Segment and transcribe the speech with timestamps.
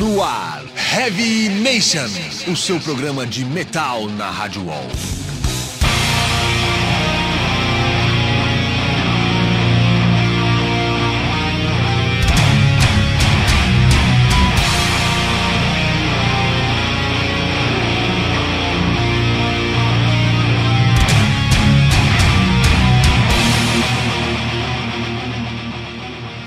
[0.00, 0.62] No ar,
[0.96, 2.08] Heavy Nation,
[2.50, 4.88] o seu programa de metal na Rádio Wall.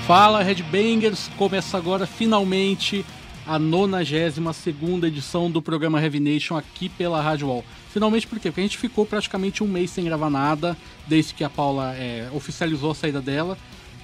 [0.04, 3.06] Fala Headbangers, começa agora finalmente
[3.46, 7.64] a 92 edição do programa Heavy Nation aqui pela Rádio Wall.
[7.90, 8.50] Finalmente por quê?
[8.50, 12.28] Porque a gente ficou praticamente um mês sem gravar nada, desde que a Paula é,
[12.32, 13.58] oficializou a saída dela.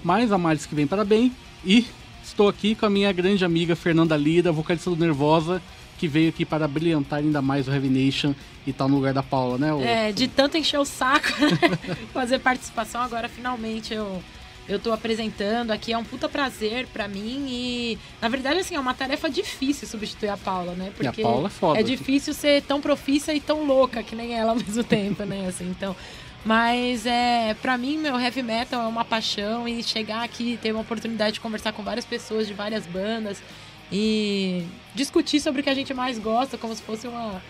[0.05, 1.32] Mas a Maris que vem para bem
[1.65, 1.87] e
[2.23, 5.60] estou aqui com a minha grande amiga Fernanda Lira, vocalista do Nervosa,
[5.98, 8.34] que veio aqui para brilhantar ainda mais o Heavy Nation
[8.66, 9.73] e tá no lugar da Paula, né?
[9.73, 9.80] O...
[9.80, 11.29] É, de tanto encher o saco
[12.12, 14.23] fazer participação, agora finalmente eu
[14.70, 18.80] eu tô apresentando aqui, é um puta prazer para mim e, na verdade, assim, é
[18.80, 20.93] uma tarefa difícil substituir a Paula, né?
[20.96, 21.80] Porque e a Paula é foda.
[21.80, 25.46] É difícil ser tão profícia e tão louca que nem ela ao mesmo tempo, né?
[25.48, 25.96] Assim, então,
[26.45, 30.82] mas é, para mim, meu heavy metal é uma paixão e chegar aqui, ter uma
[30.82, 33.43] oportunidade de conversar com várias pessoas de várias bandas
[33.91, 37.43] e discutir sobre o que a gente mais gosta, como se fosse uma,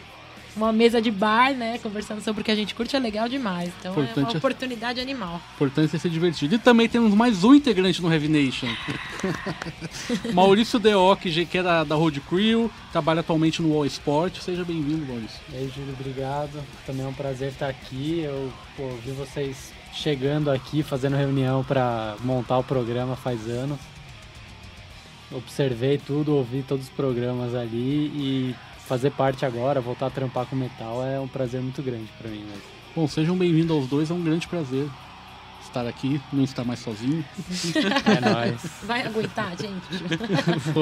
[0.56, 1.78] uma mesa de bar, né?
[1.78, 3.72] Conversando sobre o que a gente curte é legal demais.
[3.78, 5.40] Então Importante é uma oportunidade animal.
[5.54, 6.54] Importante é ser divertido.
[6.54, 8.68] E também temos mais um integrante no Heavy Nation.
[10.34, 14.40] Maurício Deoc, que é da, da Road Crew, trabalha atualmente no All Sport.
[14.40, 15.40] Seja bem-vindo, Maurício.
[15.52, 16.62] E aí, Júlio, obrigado.
[16.86, 18.20] Também é um prazer estar aqui.
[18.24, 23.78] Eu pô, vi vocês chegando aqui, fazendo reunião para montar o programa faz anos.
[25.32, 28.54] Observei tudo, ouvi todos os programas ali e
[28.90, 32.40] fazer parte agora, voltar a trampar com metal é um prazer muito grande para mim
[32.40, 32.62] mesmo.
[32.96, 34.90] Bom, sejam bem-vindos aos dois, é um grande prazer
[35.62, 37.24] estar aqui, não estar mais sozinho.
[38.04, 38.60] é nóis.
[38.82, 39.86] Vai aguentar, gente.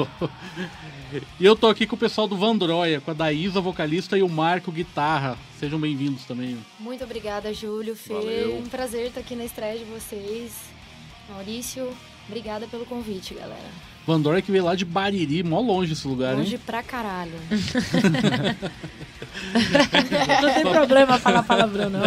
[1.39, 4.29] e eu tô aqui com o pessoal do Vandroia, com a Daísa, vocalista, e o
[4.29, 5.37] Marco, guitarra.
[5.59, 6.57] Sejam bem-vindos também.
[6.79, 8.15] Muito obrigada, Júlio, Fê.
[8.15, 8.57] Valeu.
[8.57, 10.53] Um prazer estar aqui na estreia de vocês.
[11.29, 11.95] Maurício,
[12.27, 13.69] obrigada pelo convite, galera.
[14.09, 16.45] Vandora que veio lá de Bariri, mó longe esse lugar, longe hein?
[16.53, 17.33] Longe pra caralho.
[20.41, 22.01] não tem problema falar palavrão, não.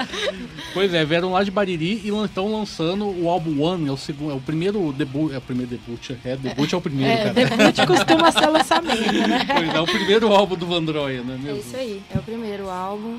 [0.72, 4.30] pois é, vieram lá de Bariri e estão lançando o álbum One, é o segundo,
[4.30, 7.34] é o primeiro debut, é o primeiro debut, é, debut é o primeiro, é, cara.
[7.34, 9.44] Debut costuma ser lançamento, né?
[9.52, 11.38] Pois é, o primeiro álbum do Vandroia, né?
[11.38, 11.58] Mesmo?
[11.58, 13.18] É isso aí, é o primeiro álbum.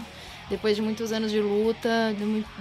[0.49, 2.15] Depois de muitos anos de luta,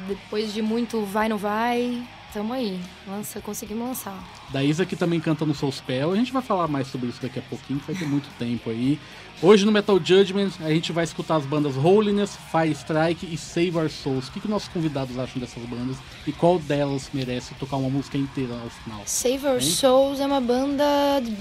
[0.06, 2.02] depois de muito vai não vai,
[2.32, 2.80] Tamo aí.
[3.06, 4.22] Lança, conseguimos lançar.
[4.50, 6.12] Da Isa que também canta no Soul Spell.
[6.12, 8.70] A gente vai falar mais sobre isso daqui a pouquinho, que vai ter muito tempo
[8.70, 8.98] aí.
[9.42, 13.76] Hoje no Metal Judgment a gente vai escutar as bandas Holiness, Fire Strike e Save
[13.76, 14.28] Our Souls.
[14.28, 18.16] O que, que nossos convidados acham dessas bandas e qual delas merece tocar uma música
[18.16, 19.02] inteira ao final?
[19.04, 19.60] Save Our hein?
[19.60, 20.84] Souls é uma banda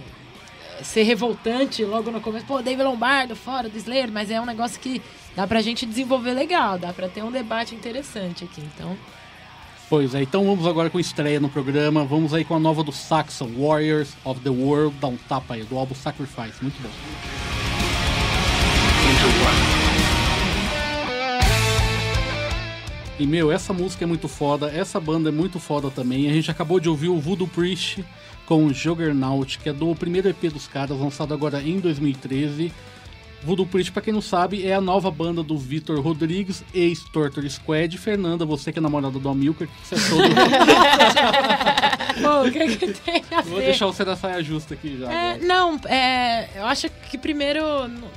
[0.82, 4.80] ser revoltante logo no começo, pô, Dave Lombardo fora do Slayer, mas é um negócio
[4.80, 5.02] que
[5.36, 8.96] dá pra gente desenvolver legal, dá pra ter um debate interessante aqui, então...
[9.88, 12.04] Pois é, então vamos agora com estreia no programa.
[12.04, 14.94] Vamos aí com a nova do Saxon, Warriors of the World.
[15.00, 16.60] Dá um tapa aí, do álbum Sacrifice.
[16.60, 16.90] Muito bom.
[23.18, 26.30] E meu, essa música é muito foda, essa banda é muito foda também.
[26.30, 28.04] A gente acabou de ouvir o Voodoo Priest
[28.46, 32.72] com Juggernaut, que é do primeiro EP dos caras, lançado agora em 2013.
[33.42, 37.96] Voodoo Priest, pra quem não sabe, é a nova banda do Vitor Rodrigues, ex-Torture Squad.
[37.96, 40.28] Fernanda, você que é namorada do Amilcar, que você achou do...
[42.20, 43.50] Pô, o que, que tem a ver?
[43.50, 45.12] Vou deixar você da saia justa aqui já.
[45.12, 47.60] É, não, é, eu acho que primeiro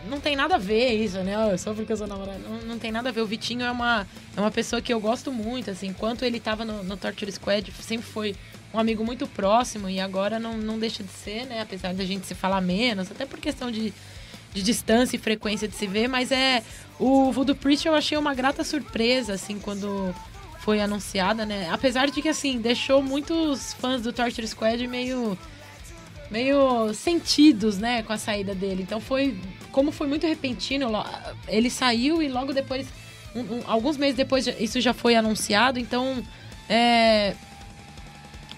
[0.10, 1.36] não, tem nada a ver isso, né?
[1.58, 2.40] Só porque eu sou namorada.
[2.40, 3.22] Não, não tem nada a ver.
[3.22, 5.88] O Vitinho é uma, é uma pessoa que eu gosto muito, assim.
[5.88, 8.36] Enquanto ele tava no, no Torture Squad, sempre foi
[8.74, 11.62] um amigo muito próximo e agora não, não deixa de ser, né?
[11.62, 13.94] Apesar da gente se falar menos, até por questão de
[14.54, 16.64] de distância e frequência de se ver, mas é
[17.00, 20.14] o Voodoo Priest eu achei uma grata surpresa assim quando
[20.60, 21.70] foi anunciada, né?
[21.72, 25.38] Apesar de que assim deixou muitos fãs do Torture Squad meio
[26.30, 28.84] meio sentidos, né, com a saída dele.
[28.84, 29.38] Então foi
[29.72, 30.90] como foi muito repentino,
[31.48, 32.88] ele saiu e logo depois
[33.36, 36.24] um, um, alguns meses depois isso já foi anunciado, então
[36.70, 37.36] é,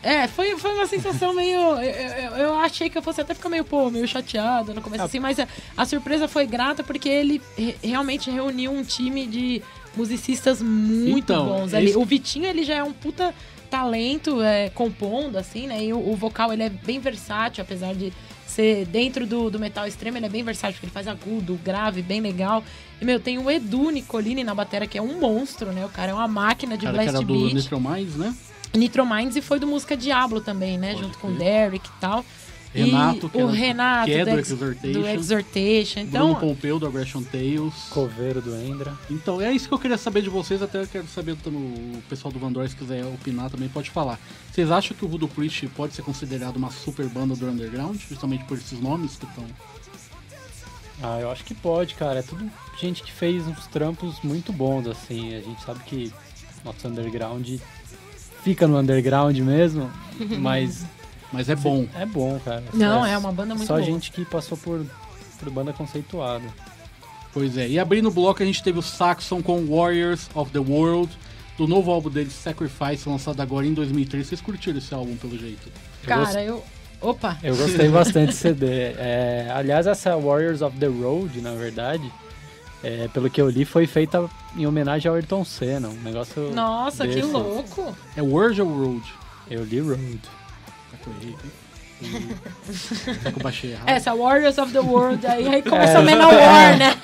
[0.03, 1.59] é, foi, foi uma sensação meio.
[1.59, 5.03] Eu, eu, eu, achei que eu fosse até ficar meio, pô, meio chateada no começo,
[5.03, 5.05] ah.
[5.05, 5.47] assim, mas a,
[5.77, 9.61] a, surpresa foi grata porque ele re, realmente reuniu um time de
[9.95, 11.88] musicistas muito então, bons ali.
[11.88, 11.97] Esse...
[11.97, 13.33] O Vitinho, ele já é um puta
[13.69, 15.85] talento é, compondo, assim, né?
[15.85, 18.11] E o, o, vocal, ele é bem versátil, apesar de
[18.45, 22.01] ser dentro do, do metal extremo, ele é bem versátil, porque ele faz agudo, grave,
[22.01, 22.61] bem legal.
[23.01, 25.85] E, meu, tem o Edu Nicolini na bateria, que é um monstro, né?
[25.85, 27.69] O cara é uma máquina de cara blast era beat.
[27.69, 28.35] do Mais, né?
[28.73, 30.93] Nitro Minds e foi do Música Diablo também, né?
[30.93, 32.25] Pode Junto com o Derek e tal.
[32.73, 34.99] Renato, e o Renato que é do, do Exhortation.
[34.99, 35.99] Do Exhortation.
[35.99, 37.73] Então, Bruno Pompeu do Aggression Tales.
[37.91, 38.97] Coveiro do Endra.
[39.11, 40.59] Então, é isso que eu queria saber de vocês.
[40.59, 44.19] Até quero saber também o pessoal do Vandor, se quiser opinar também, pode falar.
[44.51, 47.95] Vocês acham que o Voodoo Priest pode ser considerado uma super banda do underground?
[48.09, 49.45] Justamente por esses nomes que estão...
[51.01, 52.19] Ah, eu acho que pode, cara.
[52.19, 52.49] É tudo
[52.79, 55.35] gente que fez uns trampos muito bons, assim.
[55.35, 56.11] A gente sabe que
[56.65, 57.59] nosso underground
[58.43, 59.89] fica no underground mesmo,
[60.39, 60.85] mas.
[61.31, 61.87] Mas é bom.
[61.95, 62.63] É bom, cara.
[62.73, 63.85] Não, é, é uma banda muito Só boa.
[63.85, 64.85] gente que passou por,
[65.39, 66.45] por banda conceituada.
[67.33, 67.67] Pois é.
[67.67, 71.11] E abrindo o bloco a gente teve o Saxon com Warriors of the World,
[71.57, 74.27] do novo álbum deles, Sacrifice, lançado agora em 2003.
[74.27, 75.71] Vocês curtiram esse álbum, pelo jeito?
[76.05, 76.63] Cara, eu...
[77.01, 77.37] Opa!
[77.41, 78.67] Eu gostei bastante do CD.
[78.97, 82.09] É, aliás, essa Warriors of the Road, na verdade,
[82.83, 85.88] é, pelo que eu li, foi feita em homenagem ao Ayrton Senna.
[85.88, 86.51] Um negócio.
[86.53, 87.21] Nossa, desse.
[87.21, 87.95] que louco!
[88.15, 89.13] É ou Road?
[89.50, 90.19] Eu li Road.
[90.91, 90.97] Tá
[93.25, 93.88] eu baixei errado?
[93.88, 95.97] Essa Warriors of the World, aí, aí começa é.
[95.97, 96.94] a Manowar, né?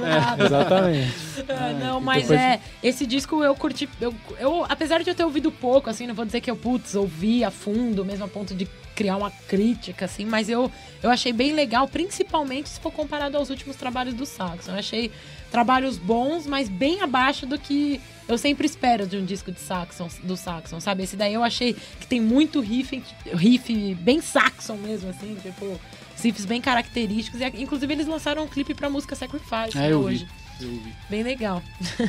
[0.00, 1.14] É, exatamente.
[1.48, 2.40] É, não, mas depois...
[2.40, 2.60] é.
[2.82, 3.88] Esse disco eu curti.
[4.00, 6.94] Eu, eu, apesar de eu ter ouvido pouco, assim, não vou dizer que eu, putz,
[6.94, 8.66] ouvi a fundo, mesmo a ponto de
[9.00, 10.70] criar uma crítica, assim, mas eu,
[11.02, 14.72] eu achei bem legal, principalmente se for comparado aos últimos trabalhos do Saxon.
[14.72, 15.10] Eu achei
[15.50, 17.98] trabalhos bons, mas bem abaixo do que
[18.28, 21.04] eu sempre espero de um disco de Saxon, do Saxon, sabe?
[21.04, 23.02] Esse daí eu achei que tem muito riff,
[23.32, 25.80] riff bem Saxon mesmo, assim, tipo,
[26.22, 27.40] riffs bem característicos.
[27.40, 30.28] E, inclusive eles lançaram um clipe pra música Sacrifice é, né, eu hoje.
[30.60, 30.92] Vi.
[31.08, 31.62] Bem legal.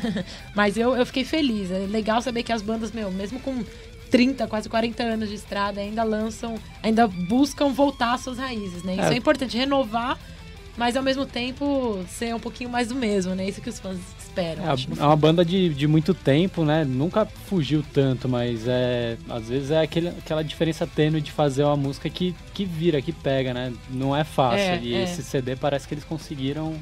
[0.54, 1.72] Mas eu, eu fiquei feliz.
[1.72, 3.64] É legal saber que as bandas, meu, mesmo com
[4.12, 8.94] 30, quase 40 anos de estrada, ainda lançam, ainda buscam voltar às suas raízes, né?
[8.94, 10.20] Isso é, é importante, renovar,
[10.78, 13.48] mas ao mesmo tempo ser um pouquinho mais do mesmo, né?
[13.48, 14.64] Isso que os fãs esperam.
[14.66, 16.84] É, é uma banda de, de muito tempo, né?
[16.84, 21.78] Nunca fugiu tanto, mas é às vezes é aquele, aquela diferença tênue de fazer uma
[21.78, 23.74] música que, que vira, que pega, né?
[23.90, 24.60] Não é fácil.
[24.60, 25.04] É, e é.
[25.04, 26.76] esse CD parece que eles conseguiram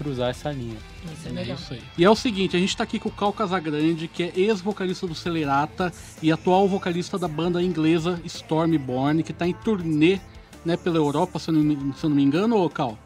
[0.00, 0.78] cruzar essa linha.
[1.12, 1.56] Isso é legal.
[1.56, 1.82] É isso aí.
[1.98, 5.06] E é o seguinte, a gente tá aqui com o Cal Casagrande, que é ex-vocalista
[5.06, 5.92] do Celerata
[6.22, 10.18] e atual vocalista da banda inglesa Stormborn, que tá em turnê
[10.64, 12.96] né, pela Europa, se eu não, se eu não me engano, ô Cal?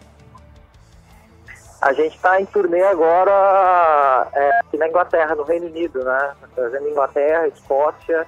[1.82, 6.32] A gente está em turnê agora é, aqui na Inglaterra, no Reino Unido, né?
[6.54, 8.26] Trazendo Inglaterra, Escócia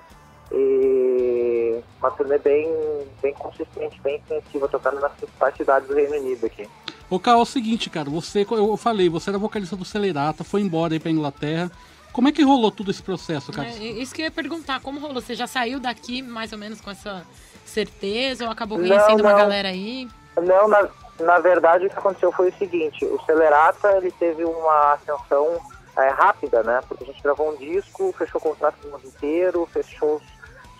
[0.52, 2.70] e uma turnê bem,
[3.22, 6.68] bem consistente, bem intensiva, tocando nas principais cidades do Reino Unido aqui.
[7.08, 10.60] Ô, Carl, é o seguinte, cara, você, eu falei, você era vocalista do Celerata, foi
[10.60, 11.70] embora aí pra Inglaterra.
[12.12, 13.68] Como é que rolou todo esse processo, cara?
[13.68, 15.20] É, isso que eu ia perguntar, como rolou?
[15.20, 17.24] Você já saiu daqui mais ou menos com essa
[17.64, 19.24] certeza ou acabou conhecendo não, não.
[19.24, 20.08] uma galera aí?
[20.36, 20.88] Não, na,
[21.20, 25.60] na verdade o que aconteceu foi o seguinte, o Celerata ele teve uma ascensão
[25.96, 26.80] é, rápida, né?
[26.88, 30.20] Porque a gente gravou um disco, fechou contrato do mundo inteiro, fechou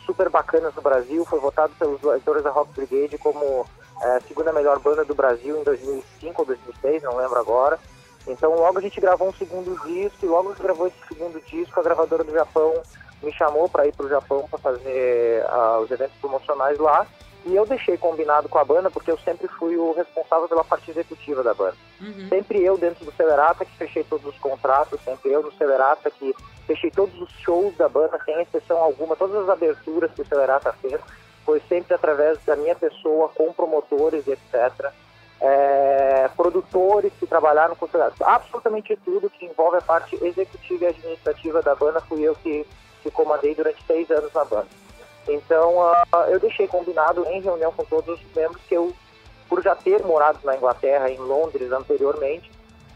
[0.05, 3.67] super bacanas no Brasil, foi votado pelos leitores da Rock Brigade como
[4.03, 7.79] é, segunda melhor banda do Brasil em 2005 ou 2006, não lembro agora.
[8.27, 11.79] Então logo a gente gravou um segundo disco e logo que gravou esse segundo disco,
[11.79, 12.83] a gravadora do Japão
[13.23, 17.07] me chamou para ir para o Japão para fazer uh, os eventos promocionais lá.
[17.47, 20.91] E eu deixei combinado com a banda porque eu sempre fui o responsável pela parte
[20.91, 21.77] executiva da banda.
[22.01, 22.29] Uhum.
[22.29, 26.35] Sempre eu dentro do Celerata que fechei todos os contratos, sempre eu no Celerata que
[26.67, 30.73] fechei todos os shows da banda, sem exceção alguma, todas as aberturas que o Celerata
[30.83, 31.01] fez
[31.47, 34.91] foi sempre através da minha pessoa, com promotores, etc.
[35.41, 37.87] É, produtores que trabalharam com
[38.21, 42.67] absolutamente tudo que envolve a parte executiva e administrativa da banda fui eu que,
[43.03, 44.69] que comandei durante seis anos na banda.
[45.29, 48.93] Então uh, eu deixei combinado em reunião com todos os membros que eu,
[49.49, 52.51] por já ter morado na Inglaterra, em Londres anteriormente,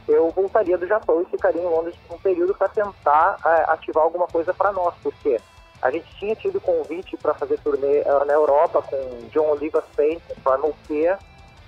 [0.09, 4.02] eu voltaria do Japão e ficaria em Londres por um período para tentar uh, ativar
[4.02, 5.38] alguma coisa para nós, porque
[5.83, 10.21] a gente tinha tido convite para fazer turnê uh, na Europa com John Oliva Spain,
[10.29, 11.19] com Primal Fear,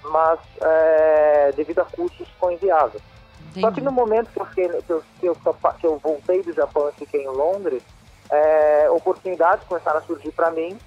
[0.04, 3.00] mas é, devido a custos ficou inviável.
[3.50, 3.61] Entendi.
[3.61, 6.52] Só que no momento que eu, fiquei, que eu, que eu, que eu voltei do
[6.52, 7.83] Japão e fiquei em Londres,
[8.31, 10.78] é, oportunidades começaram a surgir para mim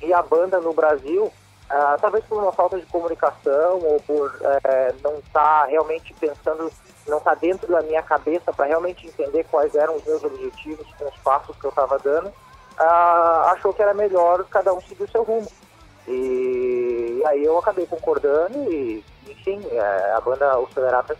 [0.00, 1.32] e a banda no Brasil,
[1.68, 4.34] é, talvez por uma falta de comunicação ou por
[4.64, 6.72] é, não estar tá realmente pensando,
[7.06, 10.86] não estar tá dentro da minha cabeça para realmente entender quais eram os meus objetivos
[10.98, 12.32] com os passos que eu estava dando,
[12.80, 15.48] uh, achou que era melhor cada um seguir o seu rumo.
[16.06, 20.68] E aí eu acabei concordando e, enfim, é, a banda O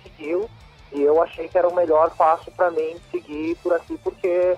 [0.03, 0.49] seguiu
[0.93, 4.57] e eu achei que era o melhor passo para mim seguir por aqui, porque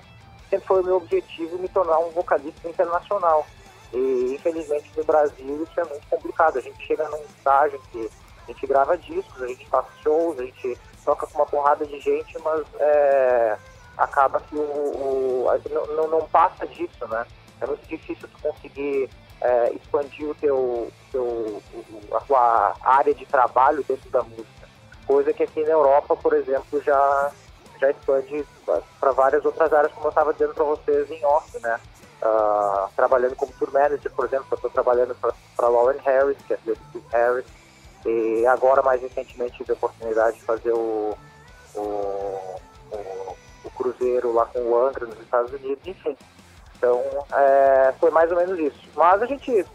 [0.48, 3.44] sempre foi o meu objetivo me tornar um vocalista internacional.
[3.92, 6.58] E infelizmente no Brasil isso é muito complicado.
[6.58, 8.08] A gente chega num estágio que
[8.44, 11.98] a gente grava discos, a gente faz shows, a gente toca com uma porrada de
[11.98, 13.56] gente, mas é,
[14.00, 15.46] acaba que o, o
[15.94, 17.26] não, não, passa disso, né?
[17.60, 21.62] É muito difícil tu conseguir é, expandir o teu, teu,
[22.12, 24.68] a tua área de trabalho dentro da música.
[25.06, 27.30] Coisa que aqui na Europa, por exemplo, já,
[27.78, 28.46] já expande
[28.98, 31.78] para várias outras áreas, como eu estava dizendo para vocês em off, né?
[32.22, 36.56] Uh, trabalhando como tour manager, por exemplo, eu estou trabalhando para Lauren Harris, que é
[36.56, 37.46] de Steve Harris,
[38.04, 41.16] e agora, mais recentemente, tive a oportunidade de fazer o,
[41.74, 42.60] o
[42.92, 43.36] o
[43.80, 46.16] Cruzeiro lá com o Angra nos Estados Unidos, enfim.
[46.76, 48.80] Então, é, foi mais ou menos isso.
[48.94, 49.66] Mas a gente,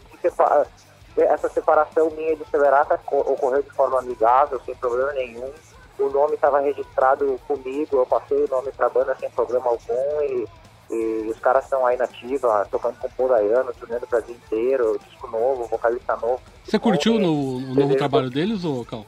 [1.16, 5.50] essa separação minha e do Severata ocorreu de forma amigável, sem problema nenhum.
[5.98, 10.22] O nome estava registrado comigo, eu passei o nome para a banda sem problema algum
[10.22, 10.46] e,
[10.90, 14.34] e os caras estão aí na ativa, tocando com o Paul Dayano, turnando o Brasil
[14.34, 16.40] inteiro, disco novo, vocalista novo.
[16.64, 19.06] Você curtiu no, o novo trabalho deles, ou Cal?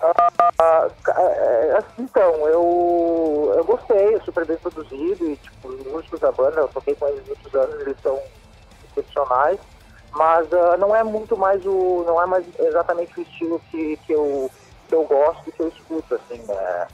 [0.00, 6.60] Uh, então, eu, eu gostei, é super bem produzido e tipo, os músicos da banda,
[6.60, 8.20] eu toquei com eles muitos anos, eles são
[8.84, 9.58] excepcionais,
[10.12, 12.04] mas uh, não é muito mais o.
[12.06, 14.48] não é mais exatamente o estilo que, que, eu,
[14.88, 16.86] que eu gosto que eu escuto, assim, né?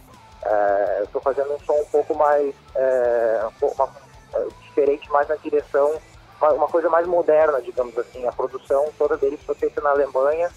[0.47, 3.89] É, eu estou fazendo um som um pouco mais é, um uma,
[4.63, 5.99] diferente, mais na direção,
[6.39, 8.27] uma, uma coisa mais moderna, digamos assim.
[8.27, 10.51] A produção toda deles foi feita na Alemanha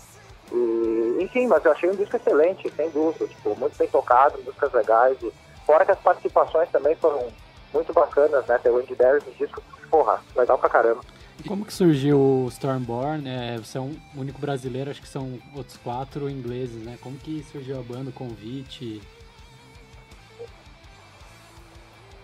[0.52, 4.72] e, enfim, mas eu achei um disco excelente, sem dúvida, tipo, muito bem tocado, músicas
[4.74, 5.18] legais.
[5.22, 5.32] E,
[5.66, 7.28] fora que as participações também foram
[7.74, 8.58] muito bacanas, né?
[8.58, 11.02] Tem o Andy Darius no disco, porra, legal pra caramba.
[11.48, 13.30] Como que surgiu o Stormborn?
[13.30, 16.98] É, você é um único brasileiro, acho que são outros quatro ingleses, né?
[17.02, 19.02] Como que surgiu a banda, o convite?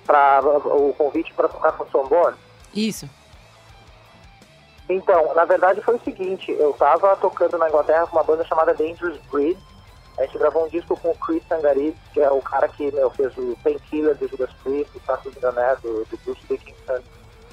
[0.06, 2.38] Pra, o convite para tocar com o Stormborn?
[2.74, 3.08] Isso.
[4.90, 8.74] Então, na verdade foi o seguinte, eu estava tocando na Inglaterra com uma banda chamada
[8.74, 9.58] Dangerous Breed.
[10.18, 13.10] A gente gravou um disco com o Chris Sangarit, que é o cara que meu,
[13.10, 17.02] fez o Painkiller do Judas Priest, o Saco Milionaire do, do Bruce Dickinson.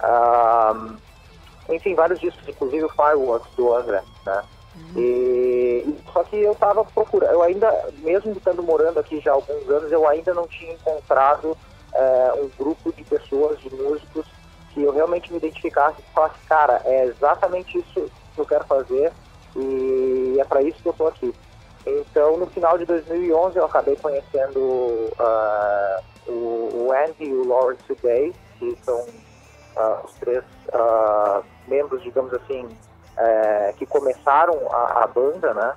[0.02, 0.96] Um,
[1.74, 4.42] enfim, vários discos, inclusive o Fireworks do Angra, né?
[4.96, 9.68] E, só que eu estava procurando, eu ainda, mesmo estando morando aqui já há alguns
[9.68, 11.56] anos, eu ainda não tinha encontrado
[11.92, 14.26] é, um grupo de pessoas, de músicos,
[14.72, 19.12] que eu realmente me identificasse e falasse, cara, é exatamente isso que eu quero fazer
[19.56, 21.34] e é para isso que eu estou aqui.
[21.86, 28.34] Então, no final de 2011, eu acabei conhecendo uh, o, Andy e o Lawrence Day,
[28.58, 35.54] que são uh, os três uh, membros, digamos assim, uh, que começaram a, a, banda,
[35.54, 35.74] né?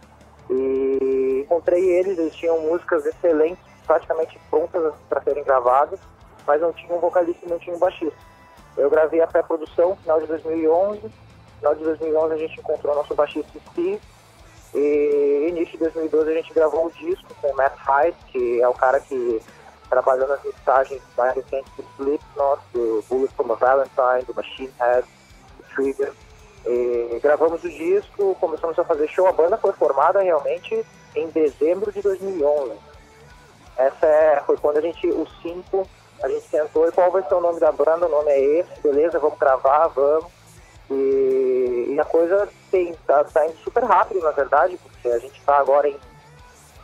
[0.50, 6.00] E encontrei eles, eles tinham músicas excelentes, praticamente prontas para serem gravadas,
[6.45, 8.32] mas não tinham um vocalista e não tinham um baixista.
[8.77, 11.01] Eu gravei a pré-produção final de 2011.
[11.03, 11.11] No
[11.57, 14.01] final de 2011 a gente encontrou nosso baixista Steve.
[14.73, 18.67] E início de 2012 a gente gravou o disco com o Matt Hyde, que é
[18.67, 19.41] o cara que
[19.89, 25.07] trabalhou nas mixagens mais recentes do Slipknot, do Bullet from a Valentine, do Machine Head,
[25.57, 26.11] do Trigger.
[26.65, 29.27] E gravamos o disco, começamos a fazer show.
[29.27, 30.83] A banda foi formada realmente
[31.15, 32.73] em dezembro de 2011.
[33.77, 35.87] Essa é, foi quando a gente, os cinco,
[36.23, 38.81] a gente sentou e qual vai ser o nome da banda, o nome é esse,
[38.81, 40.31] beleza, vamos gravar, vamos.
[40.89, 45.37] E, e a coisa tem, tá, tá, indo super rápido, na verdade, porque a gente
[45.37, 45.97] está agora em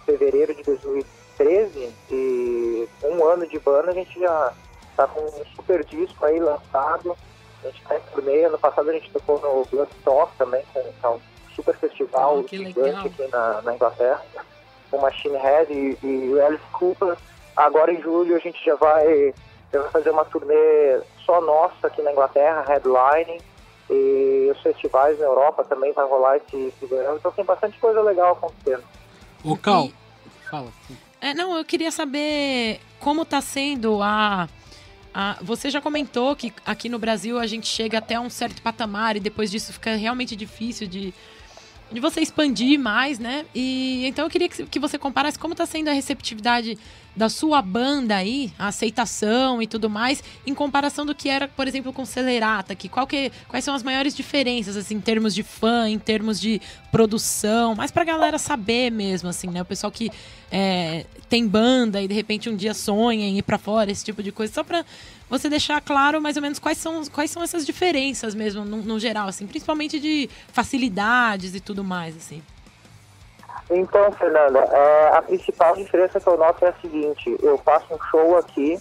[0.05, 4.53] fevereiro de 2013 e um ano de banda a gente já
[4.97, 7.15] tá com um super disco aí lançado.
[7.63, 11.07] A gente tá em turnê, ano passado a gente tocou no Bloodstock também, que é
[11.07, 11.19] um
[11.55, 14.21] super festival oh, gigante aqui na, na Inglaterra,
[14.91, 17.17] com Machine Head e, e Alice Cooper
[17.59, 19.33] Agora em julho a gente já vai,
[19.73, 23.41] já vai fazer uma turnê só nossa aqui na Inglaterra, headlining,
[23.89, 27.17] e os festivais na Europa também vai rolar esse, esse verão.
[27.17, 28.83] Então tem bastante coisa legal acontecendo.
[29.43, 29.93] O Cal, e...
[30.49, 30.69] fala.
[31.19, 34.47] É, não, eu queria saber como está sendo a,
[35.13, 35.37] a.
[35.41, 39.19] Você já comentou que aqui no Brasil a gente chega até um certo patamar e
[39.19, 41.13] depois disso fica realmente difícil de
[41.91, 43.45] de você expandir mais, né?
[43.53, 46.77] E então eu queria que, você comparasse como está sendo a receptividade
[47.15, 51.67] da sua banda aí, a aceitação e tudo mais, em comparação do que era, por
[51.67, 55.43] exemplo, com Celerata, que, qual que quais são as maiores diferenças, assim, em termos de
[55.43, 59.61] fã, em termos de produção, mas pra galera saber mesmo, assim, né?
[59.61, 60.11] O pessoal que
[60.51, 64.23] é, tem banda e de repente um dia sonha em ir pra fora, esse tipo
[64.23, 64.85] de coisa, só pra
[65.29, 68.99] você deixar claro mais ou menos quais são, quais são essas diferenças mesmo, no, no
[68.99, 72.41] geral, assim, principalmente de facilidades e tudo mais, assim.
[73.69, 77.99] Então, Fernanda, é, a principal diferença que eu noto é a seguinte, eu faço um
[78.09, 78.79] show aqui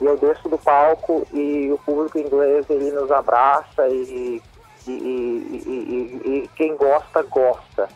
[0.00, 4.40] e eu desço do palco e o público inglês ele nos abraça e,
[4.86, 7.88] e, e, e quem gosta, gosta.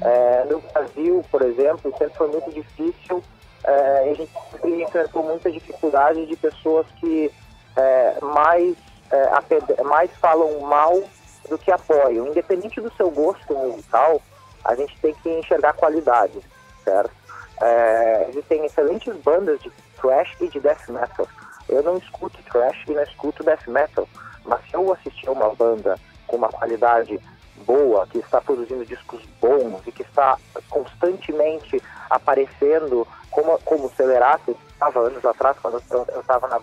[0.00, 3.20] É, no Brasil, por exemplo, sempre foi muito difícil,
[3.64, 7.30] é, a gente sempre enfrentou muita dificuldade de pessoas que
[7.76, 8.76] é, mais,
[9.10, 11.02] é, mais falam mal
[11.48, 12.26] do que apoiam.
[12.26, 14.20] Independente do seu gosto musical,
[14.64, 16.40] a gente tem que enxergar qualidade,
[16.84, 17.12] certo?
[17.60, 21.26] É, existem excelentes bandas de thrash e de death metal.
[21.68, 24.08] Eu não escuto thrash e não escuto death metal,
[24.44, 27.20] mas se eu assistir uma banda com uma qualidade
[27.64, 30.36] boa, que está produzindo discos bons e que está
[30.68, 36.60] constantemente aparecendo como, como o Celerato, estava anos atrás, quando eu estava na.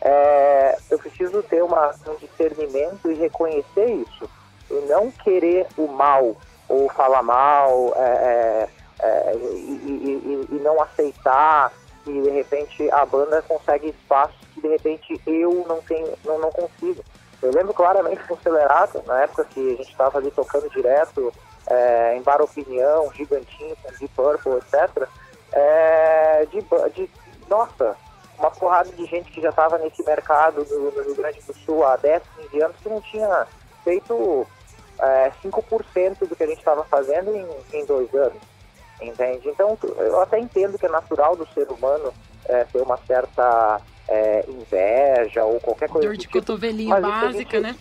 [0.00, 4.28] É, eu preciso ter uma, um discernimento e reconhecer isso,
[4.70, 6.36] e não querer o mal
[6.68, 8.68] ou falar mal é,
[9.02, 11.70] é, é e, e, e, não aceitar
[12.06, 16.50] e de repente a banda consegue espaços que de repente eu não tenho, não, não
[16.50, 17.02] consigo.
[17.44, 21.30] Eu lembro claramente com o Celerato, na época que a gente estava ali tocando direto
[21.66, 25.06] é, em Bar Opinião, Gigantinho, Deep Purple, etc.
[25.52, 26.62] É, de,
[26.94, 27.10] de,
[27.46, 27.94] nossa,
[28.38, 31.84] uma porrada de gente que já estava nesse mercado do, do Rio Grande do Sul
[31.84, 33.46] há 10, 15 anos que não tinha
[33.84, 34.46] feito
[34.98, 38.40] é, 5% do que a gente estava fazendo em, em, dois anos,
[39.02, 39.50] entende?
[39.50, 42.10] Então, eu até entendo que é natural do ser humano
[42.46, 47.60] é, ter uma certa é, inveja ou qualquer coisa Dor de tipo, cotovelinho básica, gente...
[47.60, 47.76] né?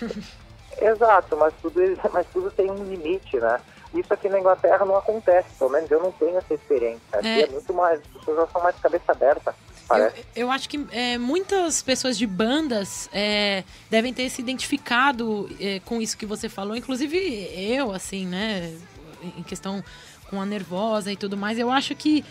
[0.80, 1.80] Exato, mas tudo,
[2.12, 3.60] mas tudo tem um limite, né?
[3.94, 7.00] Isso aqui na Inglaterra não acontece, pelo menos eu não tenho essa experiência.
[7.12, 9.54] Aqui é, é muito mais, as pessoas já são mais cabeça aberta.
[9.88, 15.80] Eu, eu, acho que é, muitas pessoas de bandas é, devem ter se identificado é,
[15.80, 17.16] com isso que você falou, inclusive
[17.54, 18.76] eu, assim, né?
[19.38, 19.82] Em questão
[20.28, 21.56] com a nervosa e tudo mais.
[21.56, 22.24] Eu acho que,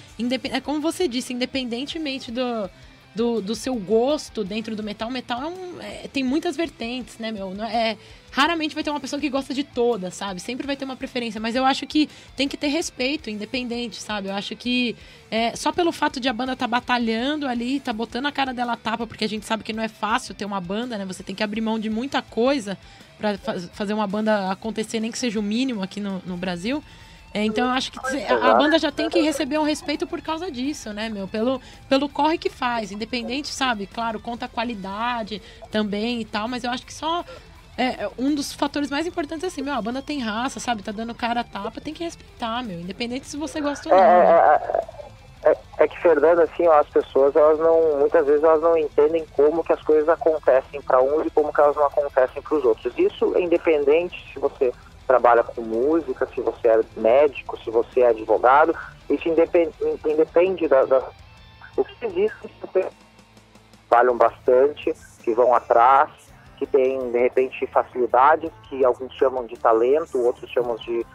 [0.51, 2.69] é como você disse, independentemente do,
[3.15, 7.31] do, do seu gosto dentro do metal, metal é um, é, tem muitas vertentes, né,
[7.31, 7.53] meu?
[7.63, 7.97] É,
[8.29, 10.41] raramente vai ter uma pessoa que gosta de todas, sabe?
[10.41, 14.27] Sempre vai ter uma preferência, mas eu acho que tem que ter respeito, independente, sabe?
[14.27, 14.97] Eu acho que
[15.31, 18.73] é, só pelo fato de a banda tá batalhando ali, tá botando a cara dela
[18.73, 21.05] a tapa, porque a gente sabe que não é fácil ter uma banda, né?
[21.05, 22.77] Você tem que abrir mão de muita coisa
[23.17, 23.37] para
[23.71, 26.83] fazer uma banda acontecer, nem que seja o mínimo aqui no, no Brasil.
[27.33, 30.49] É, então eu acho que a, banda já tem que receber um respeito por causa
[30.49, 31.27] disso, né, meu?
[31.27, 32.93] Pelo, pelo corre que faz.
[32.93, 33.87] Independente, sabe?
[33.87, 37.25] Claro, conta a qualidade também e tal, mas eu acho que só.
[37.77, 40.81] É, um dos fatores mais importantes é assim, meu, a banda tem raça, sabe?
[40.81, 42.79] Tá dando cara a tapa, tem que respeitar, meu.
[42.79, 44.01] Independente se você gosta ou não.
[44.01, 44.61] É,
[45.43, 48.77] é, é, é que, Fernando, assim, ó, as pessoas, elas não, muitas vezes elas não
[48.77, 52.57] entendem como que as coisas acontecem para uns e como que elas não acontecem para
[52.57, 52.93] os outros.
[52.97, 54.73] Isso é independente se você
[55.05, 58.75] trabalha com música, se você é médico, se você é advogado,
[59.09, 59.73] isso independe,
[60.05, 61.01] independe da, da,
[61.77, 62.85] O que existe que
[63.87, 66.09] trabalham bastante, que vão atrás,
[66.57, 71.05] que tem de repente facilidades, que alguns chamam de talento, outros chamam de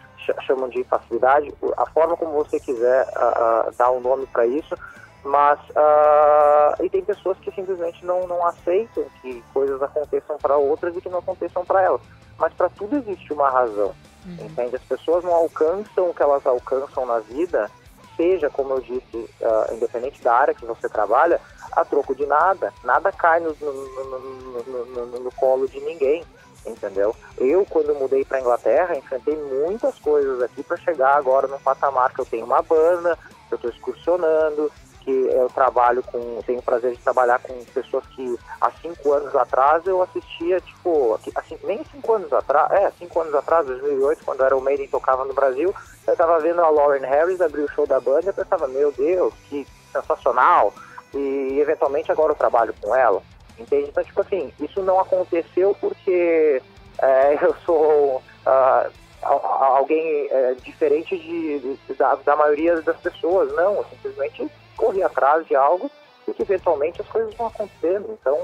[0.46, 4.76] chamam de facilidade, a forma como você quiser uh, uh, dar um nome para isso,
[5.24, 10.94] mas uh, e tem pessoas que simplesmente não, não aceitam que coisas aconteçam para outras
[10.94, 12.03] e que não aconteçam para elas
[12.40, 13.94] mas para tudo existe uma razão.
[14.24, 14.46] Uhum.
[14.46, 14.76] Entende?
[14.76, 17.70] As pessoas não alcançam o que elas alcançam na vida,
[18.16, 21.40] seja, como eu disse, uh, independente da área que você trabalha,
[21.72, 22.72] a troco de nada.
[22.83, 26.24] Nada cai no, no, no, no colo de ninguém.
[26.66, 27.16] Entendeu?
[27.38, 32.20] Eu, quando mudei para Inglaterra, enfrentei muitas coisas aqui para chegar agora num patamar que
[32.20, 33.16] eu tenho uma banda,
[33.48, 34.70] que eu estou excursionando,
[35.01, 39.35] que eu trabalho com, tenho o prazer de trabalhar com pessoas que há cinco anos
[39.35, 44.45] atrás eu assistia, tipo, assim, nem cinco anos atrás, é, cinco anos atrás, 2008, quando
[44.45, 45.75] era o Maiden tocava no Brasil,
[46.07, 48.93] eu estava vendo a Lauren Harris abrir o show da banda e eu pensava, meu
[48.93, 50.73] Deus, que sensacional,
[51.15, 53.23] e eventualmente agora eu trabalho com ela,
[53.59, 53.89] entende?
[53.89, 56.63] Então, tipo assim, isso não aconteceu porque
[57.01, 58.91] é, eu sou uh,
[59.23, 65.55] alguém é, diferente de, de da, da, maioria das pessoas, não, simplesmente correr atrás de
[65.55, 65.90] algo
[66.27, 68.19] e que eventualmente as coisas vão acontecendo.
[68.19, 68.37] Então,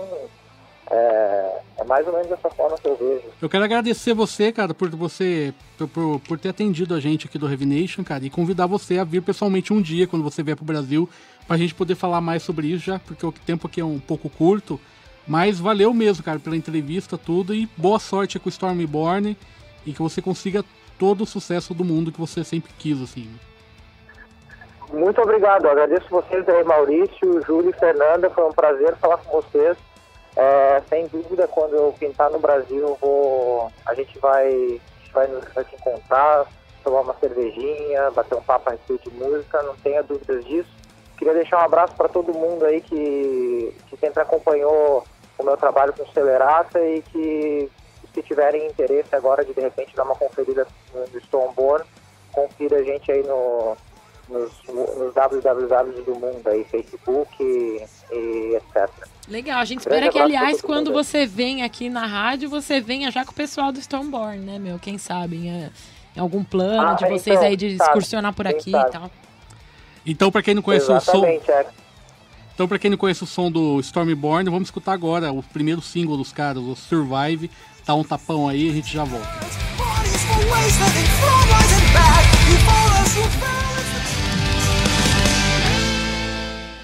[0.88, 3.24] É, é, mais ou menos dessa forma que eu vejo.
[3.42, 7.46] Eu quero agradecer você, cara, por você por, por, ter atendido a gente aqui do
[7.48, 11.08] Revination, cara, e convidar você a vir pessoalmente um dia quando você vier pro Brasil,
[11.44, 14.30] pra gente poder falar mais sobre isso já, porque o tempo aqui é um pouco
[14.30, 14.78] curto.
[15.26, 19.36] Mas valeu mesmo, cara, pela entrevista, tudo, e boa sorte com o Stormborn
[19.84, 20.64] e que você consiga
[21.00, 23.28] todo o sucesso do mundo que você sempre quis, assim.
[24.92, 29.76] Muito obrigado, agradeço vocês aí, Maurício, Júlio e Fernanda, foi um prazer falar com vocês.
[30.36, 35.26] É, sem dúvida, quando eu pintar no Brasil, vou, a gente vai, a gente vai,
[35.26, 36.46] vai se encontrar,
[36.84, 40.70] tomar uma cervejinha, bater um papo a respeito de música, não tenha dúvidas disso.
[41.18, 45.02] Queria deixar um abraço para todo mundo aí que, que sempre acompanhou
[45.38, 47.70] o meu trabalho com Celerata e que
[48.14, 51.84] se tiverem interesse agora de de repente dar uma conferida no Stoneborn,
[52.32, 53.76] confira a gente aí no,
[54.28, 58.90] nos, nos www do mundo aí, Facebook e, e etc.
[59.28, 63.24] Legal, a gente espera que, aliás, quando você vem aqui na rádio, você venha já
[63.24, 64.78] com o pessoal do Stoneborn, né, meu?
[64.78, 65.70] Quem sabe, é,
[66.16, 69.10] em algum plano ah, de vocês então, aí de excursionar por aqui e tal.
[70.04, 71.52] Então, para quem não conhece Exatamente, o som...
[71.52, 71.66] É.
[72.54, 76.16] Então, pra quem não conhece o som do Stormborn, vamos escutar agora o primeiro single
[76.16, 77.50] dos caras, o Survive.
[77.84, 79.28] Dá um tapão aí e a gente já volta.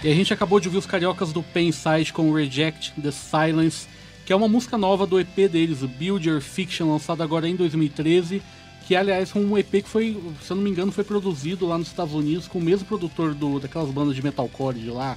[0.05, 3.87] E a gente acabou de ouvir os cariocas do Penside com Reject the Silence,
[4.27, 8.43] que é uma música nova do EP deles, Build Your Fiction, lançado agora em 2013
[8.87, 11.79] que aliás foi um EP que foi, se eu não me engano, foi produzido lá
[11.79, 15.17] nos Estados Unidos com o mesmo produtor do, daquelas bandas de metalcore de lá,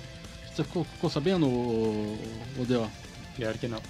[0.54, 2.18] você ficou, ficou sabendo, o,
[2.58, 2.90] o Deo?
[3.36, 3.82] Pior que não.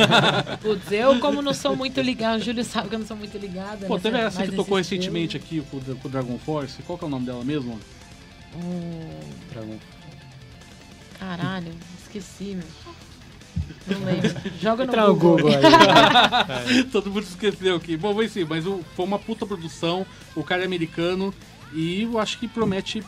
[0.60, 3.38] Putz, eu como não sou muito ligado, o Júlio sabe que eu não sou muito
[3.38, 3.86] ligada.
[3.86, 6.82] Pô, teve essa que tocou recentemente aqui com, o Dragon Force.
[6.82, 7.78] Qual que é o nome dela mesmo?
[8.54, 9.20] Hum...
[9.50, 9.78] Dragon
[11.18, 12.66] Caralho, esqueci, meu.
[13.86, 14.30] Não lembro.
[14.60, 15.36] Joga no Google.
[15.36, 16.84] Google aí.
[16.90, 17.96] Todo mundo esqueceu aqui.
[17.96, 20.06] Bom, vai sim, mas foi uma puta produção.
[20.34, 21.32] O cara é americano
[21.72, 23.02] e eu acho que promete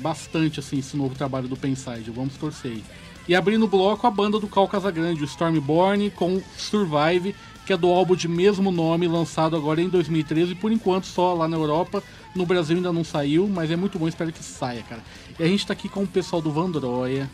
[0.00, 2.10] bastante assim esse novo trabalho do Penside.
[2.10, 2.84] Vamos torcer aí.
[3.28, 7.34] E abrindo o bloco a banda do Cal Casagrande, o Stormborn com Survive,
[7.66, 11.48] que é do álbum de mesmo nome, lançado agora em 2013, por enquanto só lá
[11.48, 12.02] na Europa.
[12.34, 15.02] No Brasil ainda não saiu, mas é muito bom, espero que saia, cara.
[15.38, 17.28] E a gente tá aqui com o pessoal do Vandroia,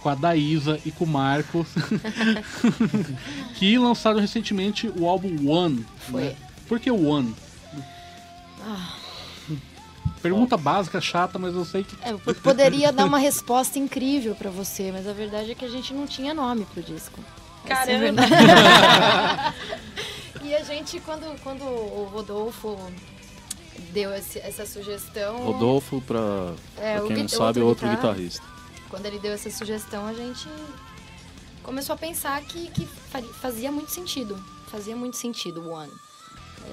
[0.00, 1.68] com a Daísa e com o Marcos,
[3.56, 5.86] que lançaram recentemente o álbum One.
[6.10, 6.24] Foi.
[6.24, 6.36] Né?
[6.68, 7.34] Por que One?
[8.60, 8.97] Ah
[10.22, 11.96] Pergunta básica, chata, mas eu sei que.
[12.02, 15.68] É, eu poderia dar uma resposta incrível para você, mas a verdade é que a
[15.68, 17.20] gente não tinha nome pro disco.
[17.64, 18.22] É Caramba!
[20.42, 22.76] e a gente, quando, quando o Rodolfo
[23.92, 25.38] deu esse, essa sugestão.
[25.38, 28.44] Rodolfo, pra, é, pra quem não sabe, é outro guitarrista.
[28.88, 30.48] Quando ele deu essa sugestão, a gente
[31.62, 32.86] começou a pensar que, que
[33.40, 34.42] fazia muito sentido.
[34.68, 35.92] Fazia muito sentido o One.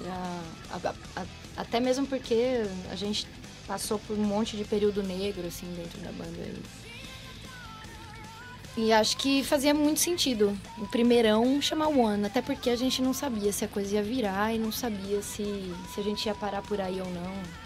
[0.04, 3.28] Era, a, a, até mesmo porque a gente
[3.68, 6.38] passou por um monte de período negro, assim, dentro da banda.
[8.78, 12.76] E, e acho que fazia muito sentido o primeirão chamar o One, até porque a
[12.76, 15.44] gente não sabia se a coisa ia virar e não sabia se,
[15.94, 17.66] se a gente ia parar por aí ou não.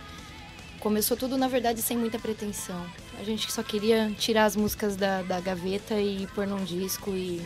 [0.79, 2.85] Começou tudo, na verdade, sem muita pretensão.
[3.19, 7.45] A gente só queria tirar as músicas da, da gaveta e pôr num disco e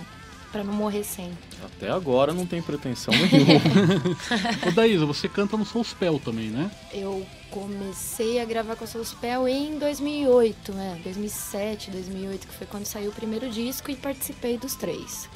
[0.54, 1.32] para não morrer sem.
[1.66, 3.60] Até agora não tem pretensão nenhuma.
[4.70, 6.70] Ô Daísa, você canta no Soulspell também, né?
[6.94, 11.02] Eu comecei a gravar com o Soulspell em 2008, né?
[11.04, 15.28] 2007, 2008, que foi quando saiu o primeiro disco e participei dos três.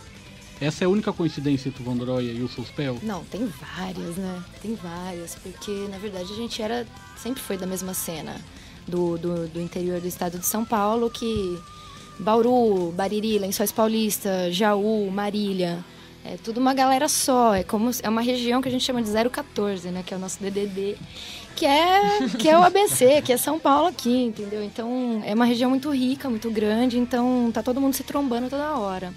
[0.62, 2.99] Essa é a única coincidência entre o Vandroia e o Soulspell?
[3.01, 4.43] Não, tem várias, né?
[4.62, 8.39] Tem várias, porque na verdade a gente era sempre foi da mesma cena
[8.88, 11.60] do, do, do interior do estado de São Paulo que
[12.19, 15.84] Bauru, Bariri, Lençóis Paulista, Jaú, Marília.
[16.25, 17.56] É tudo uma galera só.
[17.56, 20.03] É como é uma região que a gente chama de 014, né?
[20.06, 20.97] Que é o nosso DDD,
[21.56, 24.63] que é que é o ABC, que é São Paulo aqui, entendeu?
[24.63, 26.99] Então é uma região muito rica, muito grande.
[26.99, 29.13] Então tá todo mundo se trombando toda hora.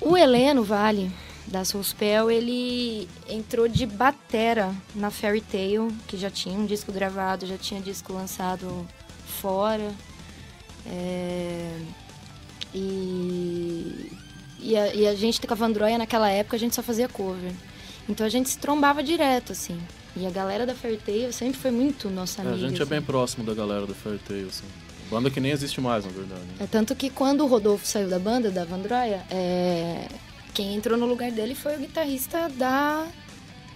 [0.00, 1.12] O Heleno Vale
[1.46, 7.44] da Soulspell, ele entrou de batera na Fairy Tail, que já tinha um disco gravado,
[7.44, 8.86] já tinha disco lançado
[9.40, 9.92] fora.
[10.86, 11.78] É,
[12.74, 14.12] e,
[14.60, 17.52] e, a, e a gente com a Vandroia naquela época a gente só fazia cover.
[18.08, 19.80] Então a gente se trombava direto, assim.
[20.16, 22.56] E a galera da Fairtail sempre foi muito nossa amiga.
[22.56, 22.92] É, a gente assim.
[22.92, 24.64] é bem próximo da galera da Fairtail, assim.
[25.10, 26.42] Banda que nem existe mais, na verdade.
[26.60, 30.06] É tanto que quando o Rodolfo saiu da banda, da Vandroia, é...
[30.54, 33.06] quem entrou no lugar dele foi o guitarrista da,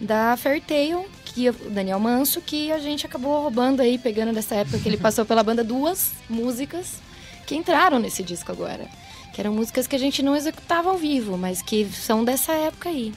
[0.00, 4.88] da Fairtail, o Daniel Manso, que a gente acabou roubando aí, pegando dessa época que
[4.88, 7.00] ele passou pela banda duas músicas
[7.46, 8.88] que entraram nesse disco agora.
[9.32, 12.88] que eram músicas que a gente não executava ao vivo, mas que são dessa época
[12.88, 13.12] aí.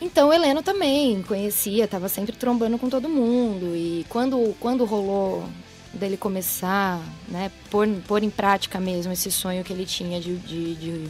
[0.00, 3.76] Então, o Heleno também conhecia, estava sempre trombando com todo mundo.
[3.76, 5.48] E quando, quando rolou
[5.92, 10.74] dele começar, né, pôr, pôr em prática mesmo esse sonho que ele tinha de, de,
[10.74, 11.08] de,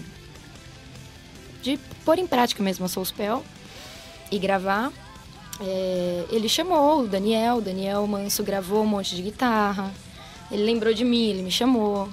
[1.62, 3.42] de pôr em prática mesmo a Soulspell
[4.30, 4.92] e gravar,
[5.61, 9.92] é, ele chamou o Daniel, o Daniel Manso gravou um monte de guitarra,
[10.51, 12.09] ele lembrou de mim, ele me chamou.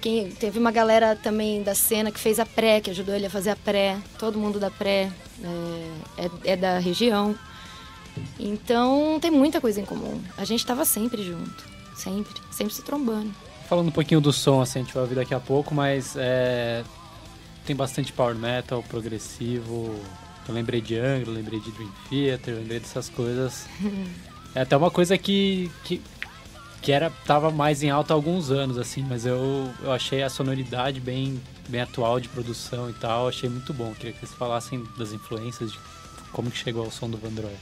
[0.00, 3.30] Quem, teve uma galera também da cena que fez a pré, que ajudou ele a
[3.30, 3.96] fazer a pré.
[4.18, 5.10] Todo mundo da pré
[5.42, 7.34] é, é, é da região.
[8.38, 10.22] Então tem muita coisa em comum.
[10.36, 13.34] A gente estava sempre junto, sempre, sempre se trombando.
[13.68, 16.84] Falando um pouquinho do som, assim, a gente vai ouvir daqui a pouco, mas é,
[17.66, 19.92] tem bastante power metal, progressivo.
[20.48, 23.66] Eu lembrei de Angra, lembrei de Dream Theater, lembrei dessas coisas.
[24.54, 26.00] é até uma coisa que, que
[26.82, 30.30] que era tava mais em alta há alguns anos assim, mas eu, eu achei a
[30.30, 33.92] sonoridade bem bem atual de produção e tal, achei muito bom.
[33.94, 35.78] Queria que vocês falassem das influências de
[36.32, 37.56] como que chegou ao som do Vandroia.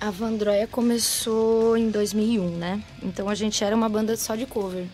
[0.00, 2.82] A Vandroia começou em 2001, né?
[3.00, 4.88] Então a gente era uma banda só de cover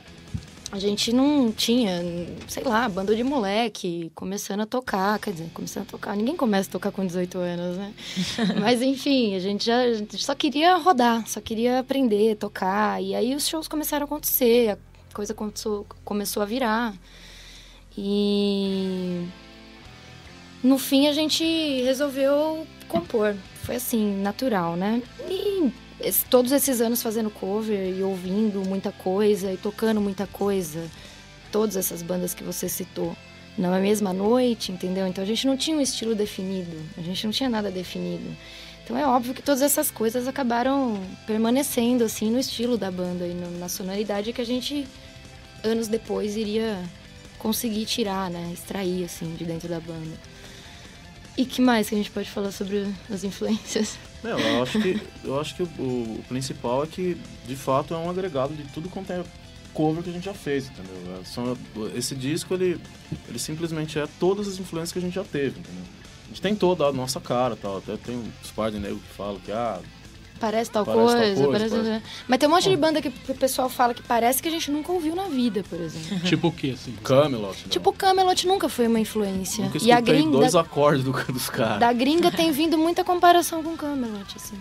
[0.70, 2.02] a gente não tinha,
[2.46, 6.14] sei lá, banda de moleque começando a tocar, quer dizer, começando a tocar.
[6.14, 7.94] Ninguém começa a tocar com 18 anos, né?
[8.60, 13.02] Mas enfim, a gente já a gente só queria rodar, só queria aprender, tocar.
[13.02, 16.94] E aí os shows começaram a acontecer, a coisa começou, começou a virar.
[17.96, 19.26] E
[20.62, 21.44] no fim a gente
[21.82, 23.34] resolveu compor.
[23.62, 25.02] Foi assim, natural, né?
[25.30, 25.72] E
[26.30, 30.88] todos esses anos fazendo cover e ouvindo muita coisa e tocando muita coisa,
[31.50, 33.16] todas essas bandas que você citou,
[33.56, 35.06] na mesma noite, entendeu?
[35.06, 38.36] Então a gente não tinha um estilo definido, a gente não tinha nada definido.
[38.84, 43.34] Então é óbvio que todas essas coisas acabaram permanecendo assim no estilo da banda e
[43.34, 44.86] na sonoridade que a gente
[45.62, 46.78] anos depois iria
[47.38, 50.16] conseguir tirar, né, extrair assim de dentro da banda.
[51.38, 53.96] E que mais que a gente pode falar sobre as influências?
[54.24, 57.96] Não, eu acho que, eu acho que o, o, principal é que, de fato, é
[57.96, 59.22] um agregado de tudo quanto é
[59.72, 61.22] cover que a gente já fez, entendeu?
[61.94, 62.80] É, esse disco, ele,
[63.28, 65.84] ele simplesmente é todas as influências que a gente já teve, entendeu?
[66.24, 67.78] A gente tem toda a nossa cara tal.
[67.78, 69.80] Até tem uns par de que falam que, ah,
[70.38, 71.88] Parece tal parece coisa, tal coisa parece...
[71.88, 72.04] parece...
[72.28, 74.70] Mas tem um monte de banda que o pessoal fala que parece que a gente
[74.70, 76.20] nunca ouviu na vida, por exemplo.
[76.28, 76.92] tipo o quê, assim?
[77.02, 77.56] Camelot.
[77.64, 77.68] Né?
[77.68, 79.64] Tipo Camelot nunca foi uma influência.
[79.64, 81.80] Nunca e a gringa dois acordes do, dos caras.
[81.80, 84.58] Da gringa tem vindo muita comparação com Camelot, assim.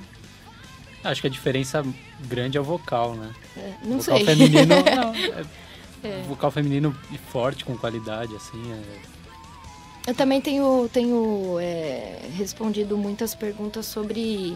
[1.03, 1.85] Acho que a diferença
[2.21, 3.31] grande é o vocal, né?
[3.55, 4.25] É, não vocal sei.
[4.25, 5.45] Feminino, não, é,
[6.03, 6.23] é.
[6.27, 9.17] Vocal feminino e forte, com qualidade, assim, é...
[10.07, 14.55] Eu também tenho, tenho é, respondido muitas perguntas sobre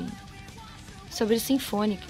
[1.12, 2.08] sobre o sinfônico,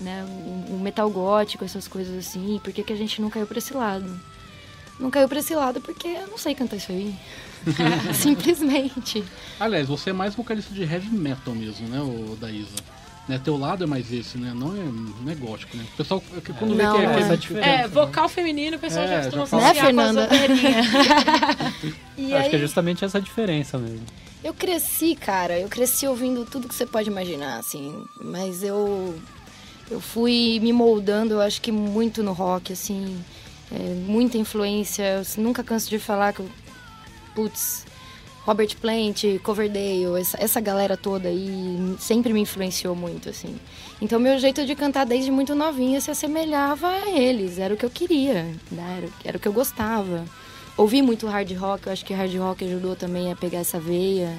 [0.00, 0.24] né?
[0.68, 2.60] O, metal gótico, essas coisas assim.
[2.62, 4.20] Por que, que a gente não caiu pra esse lado?
[4.98, 7.14] Não caiu pra esse lado porque eu não sei cantar isso aí.
[8.12, 9.24] Simplesmente.
[9.58, 12.76] Aliás, você é mais vocalista de heavy metal mesmo, né, o Daísa?
[13.28, 14.52] Né, teu lado é mais esse, né?
[14.52, 15.84] Não é, não é gótico, né?
[15.94, 16.20] O pessoal,
[16.58, 19.44] quando não, vê que é, é, diferente, é, vocal feminino, o pessoal é, já costuma
[19.44, 20.28] associar né, Fernanda?
[22.18, 22.50] e Acho aí...
[22.50, 24.04] que é justamente essa diferença mesmo.
[24.42, 28.04] Eu cresci, cara, eu cresci ouvindo tudo que você pode imaginar, assim.
[28.18, 29.14] Mas eu,
[29.90, 33.22] eu fui me moldando, eu acho que muito no rock, assim.
[33.70, 35.02] É, muita influência.
[35.02, 36.42] Eu nunca canso de falar que,
[37.34, 37.84] putz,
[38.46, 43.60] Robert Plant, Coverdale, essa, essa galera toda aí sempre me influenciou muito, assim.
[44.00, 47.58] Então, meu jeito de cantar desde muito novinha se assemelhava a eles.
[47.58, 48.96] Era o que eu queria, né?
[48.96, 50.24] era, era o que eu gostava
[50.76, 54.36] ouvi muito hard rock, eu acho que hard rock ajudou também a pegar essa veia.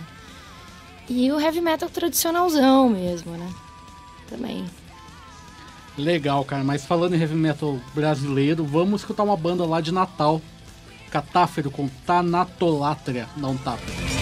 [1.10, 3.50] E o heavy metal tradicionalzão mesmo, né?
[4.30, 4.66] Também.
[5.98, 6.64] Legal, cara.
[6.64, 10.42] Mas falando em heavy metal brasileiro, vamos escutar uma banda lá de Natal.
[11.10, 13.28] Catáfero com Tanatolatria.
[13.36, 14.21] Dá um tapa.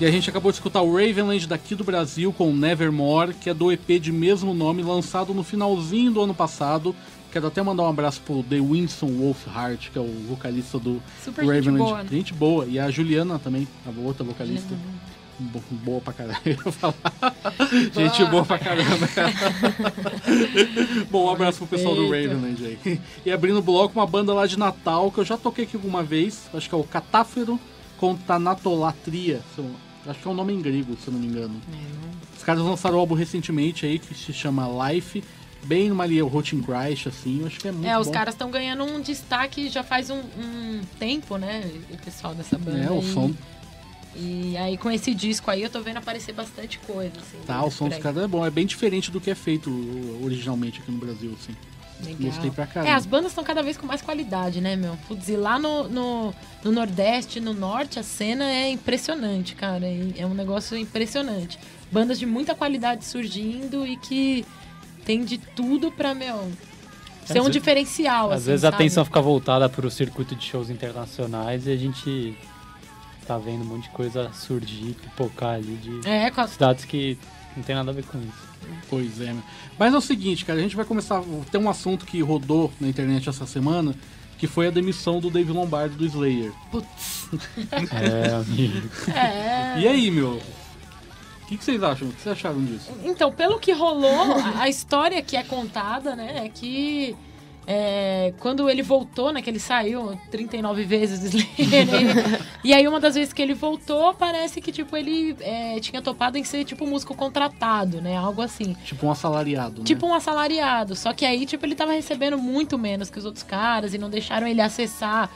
[0.00, 3.54] E a gente acabou de escutar o Ravenland daqui do Brasil com Nevermore, que é
[3.54, 6.96] do EP de mesmo nome, lançado no finalzinho do ano passado.
[7.30, 11.44] Quero até mandar um abraço pro The Winston Wolfhart, que é o vocalista do Super
[11.44, 11.66] Ravenland.
[11.68, 12.08] Gente boa, né?
[12.10, 12.64] gente boa.
[12.64, 14.74] E a Juliana também, a outra vocalista.
[15.84, 16.14] Boa pra
[16.72, 16.94] falar.
[17.94, 19.06] Gente boa pra caramba.
[21.10, 23.00] Bom, um abraço pro pessoal do Ravenland aí.
[23.26, 26.02] E abrindo o bloco, uma banda lá de Natal, que eu já toquei aqui alguma
[26.02, 27.60] vez, acho que é o Catáfero
[27.98, 29.42] com Tanatolatria.
[30.06, 31.60] Acho que é um nome em grego, se eu não me engano.
[31.72, 32.36] É.
[32.36, 35.22] Os caras lançaram um álbum recentemente aí que se chama Life.
[35.62, 38.14] Bem numa linha Rotten Crash, assim, eu acho que é muito É, os bom.
[38.14, 41.70] caras estão ganhando um destaque já faz um, um, tempo, né?
[41.90, 42.78] O pessoal dessa banda.
[42.78, 43.30] É, o som
[44.16, 47.36] E aí com esse disco aí eu tô vendo aparecer bastante coisa, assim.
[47.46, 49.70] Tá, o som dos caras é bom, é bem diferente do que é feito
[50.24, 51.54] originalmente aqui no Brasil, assim.
[52.04, 52.30] Legal.
[52.30, 52.90] Gostei pra caramba.
[52.90, 54.96] É, as bandas estão cada vez com mais qualidade, né, meu?
[55.08, 56.34] Putz, e lá no, no,
[56.64, 59.86] no, Nordeste, no Norte, a cena é impressionante, cara.
[60.16, 61.58] É um negócio impressionante.
[61.90, 64.44] Bandas de muita qualidade surgindo e que
[65.04, 66.50] tem de tudo pra, meu,
[67.24, 68.30] ser um diferencial.
[68.30, 68.74] Às assim, vezes sabe?
[68.74, 72.36] a atenção fica voltada pro circuito de shows internacionais e a gente
[73.26, 77.16] tá vendo um monte de coisa surgir, pipocar ali de é, com cidades que
[77.56, 78.49] não tem nada a ver com isso.
[78.88, 79.34] Pois é,
[79.78, 81.22] mas é o seguinte, cara, a gente vai começar.
[81.50, 83.94] Tem um assunto que rodou na internet essa semana,
[84.38, 86.52] que foi a demissão do Dave Lombardo do Slayer.
[86.70, 87.28] Putz.
[87.92, 88.88] É, amigo.
[89.14, 89.80] É.
[89.80, 90.40] E aí, meu?
[91.42, 92.08] O que, que, vocês acham?
[92.08, 92.90] O que vocês acharam disso?
[93.04, 97.16] Então, pelo que rolou, a história que é contada, né, é que
[97.66, 99.42] é, quando ele voltou, né?
[99.42, 101.86] Que ele saiu 39 vezes do Slayer.
[102.64, 106.36] e aí, uma das vezes que ele voltou, parece que, tipo, ele é, tinha topado
[106.36, 108.16] em ser, tipo, músico contratado, né?
[108.16, 108.76] Algo assim.
[108.84, 109.84] Tipo um assalariado, né?
[109.84, 110.96] Tipo um assalariado.
[110.96, 114.10] Só que aí, tipo, ele tava recebendo muito menos que os outros caras e não
[114.10, 115.30] deixaram ele acessar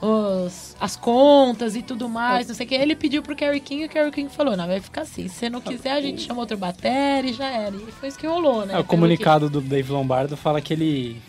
[0.00, 2.74] os, as contas e tudo mais, não sei o que.
[2.74, 5.28] Ele pediu pro Kerry King e o Kerry King falou: não, vai ficar assim.
[5.28, 7.74] Se você não quiser, a gente chama outro bater e já era.
[7.74, 8.74] E foi isso que rolou, né?
[8.74, 9.52] É, o comunicado que...
[9.52, 11.22] do Dave Lombardo fala que ele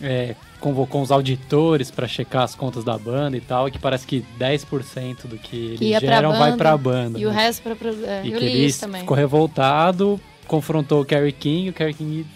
[0.00, 4.06] é, convocou uns auditores para checar as contas da banda e tal, e que parece
[4.06, 7.18] que 10% do que eles geram vai pra banda.
[7.18, 7.28] E né?
[7.28, 7.74] o resto pra...
[7.74, 9.00] pra é, e que ele também.
[9.00, 12.26] ficou revoltado, confrontou o Kerry King, o Kerry King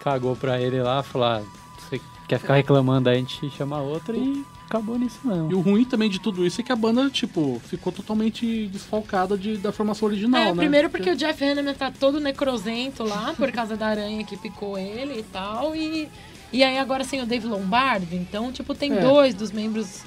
[0.00, 1.42] cagou pra ele lá, falou, ah,
[1.78, 5.50] você quer ficar reclamando aí, a gente chama outra e acabou nisso não.
[5.50, 9.36] E o ruim também de tudo isso é que a banda, tipo, ficou totalmente desfalcada
[9.36, 10.54] de, da formação original, é, né?
[10.54, 14.78] Primeiro porque o Jeff Hanneman tá todo necrosento lá, por causa da aranha que picou
[14.78, 16.08] ele e tal, e...
[16.52, 19.00] E aí agora sem o Dave Lombardo, então, tipo, tem é.
[19.00, 20.02] dois dos membros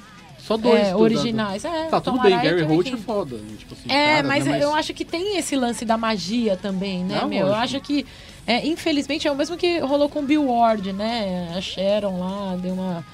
[0.46, 0.80] só dois.
[0.80, 1.64] É, originais.
[1.64, 3.36] É, tá, tudo bem, Gary Holt é foda.
[3.36, 3.56] Né?
[3.58, 4.52] Tipo assim, é, cara, mas, né?
[4.52, 7.46] mas, eu acho que tem esse lance da magia também, né, Não, meu?
[7.46, 7.56] Lógico.
[7.56, 8.06] Eu acho que,
[8.46, 11.52] é, infelizmente, é o mesmo que rolou com o Bill Ward, né?
[11.56, 13.04] A Sharon lá deu uma,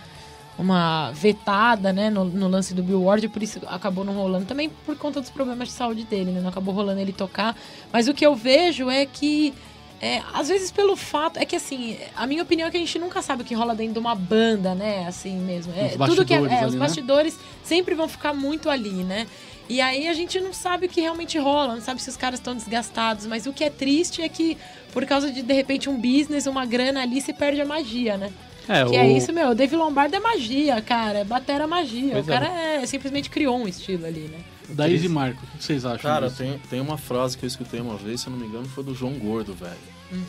[0.59, 4.45] uma vetada, né, no, no, lance do Bill Ward, por isso acabou não rolando.
[4.45, 6.41] Também por conta dos problemas de saúde dele, né?
[6.43, 7.57] Não acabou rolando ele tocar.
[7.91, 9.55] Mas o que eu vejo é que
[10.03, 11.39] é, às vezes pelo fato.
[11.39, 13.73] É que assim, a minha opinião é que a gente nunca sabe o que rola
[13.73, 15.07] dentro de uma banda, né?
[15.07, 15.73] Assim mesmo.
[15.77, 16.81] É, tudo que é, é ali, os né?
[16.81, 17.43] bastidores né?
[17.63, 19.29] sempre vão ficar muito ali, né?
[19.69, 22.41] E aí a gente não sabe o que realmente rola, não sabe se os caras
[22.41, 23.27] estão desgastados.
[23.27, 24.59] Mas o que é triste é que,
[24.93, 28.33] por causa de, de repente, um business, uma grana ali, se perde a magia, né?
[28.69, 29.05] É, que é o...
[29.05, 29.51] é isso, meu.
[29.51, 31.21] O Dave Lombardo é magia, cara.
[31.21, 32.11] É batera magia.
[32.11, 32.85] Pois o cara é.
[32.87, 34.39] simplesmente criou um estilo ali, né?
[34.75, 35.99] Da Easy Marco, o que vocês acham?
[35.99, 38.67] Cara, tem, tem uma frase que eu escutei uma vez, se eu não me engano,
[38.67, 39.77] foi do João Gordo, velho.
[40.13, 40.23] Hum.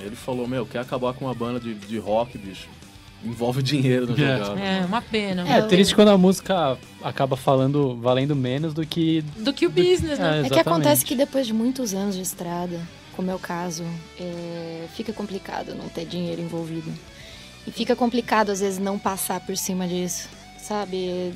[0.00, 2.68] Ele falou, meu, quer acabar com uma banda de, de rock, bicho?
[3.24, 4.38] Envolve dinheiro no é.
[4.38, 4.58] jogado.
[4.58, 5.48] É, uma pena.
[5.48, 9.22] É, triste quando a música acaba falando, valendo menos do que...
[9.36, 10.24] Do que o business, do...
[10.24, 10.42] né?
[10.42, 12.80] É, é, que acontece que depois de muitos anos de estrada,
[13.14, 13.84] como é o caso,
[14.18, 16.90] é, fica complicado não ter dinheiro envolvido.
[17.66, 21.34] E fica complicado, às vezes, não passar por cima disso sabe?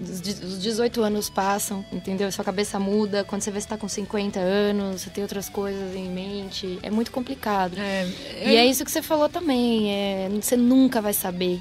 [0.00, 2.30] Os 18 anos passam, entendeu?
[2.32, 3.24] Sua cabeça muda.
[3.24, 6.78] Quando você vê que está com 50 anos, você tem outras coisas em mente.
[6.82, 7.78] É muito complicado.
[7.78, 8.04] É,
[8.42, 8.50] eu...
[8.50, 9.92] E é isso que você falou também.
[9.92, 11.60] É, você nunca vai saber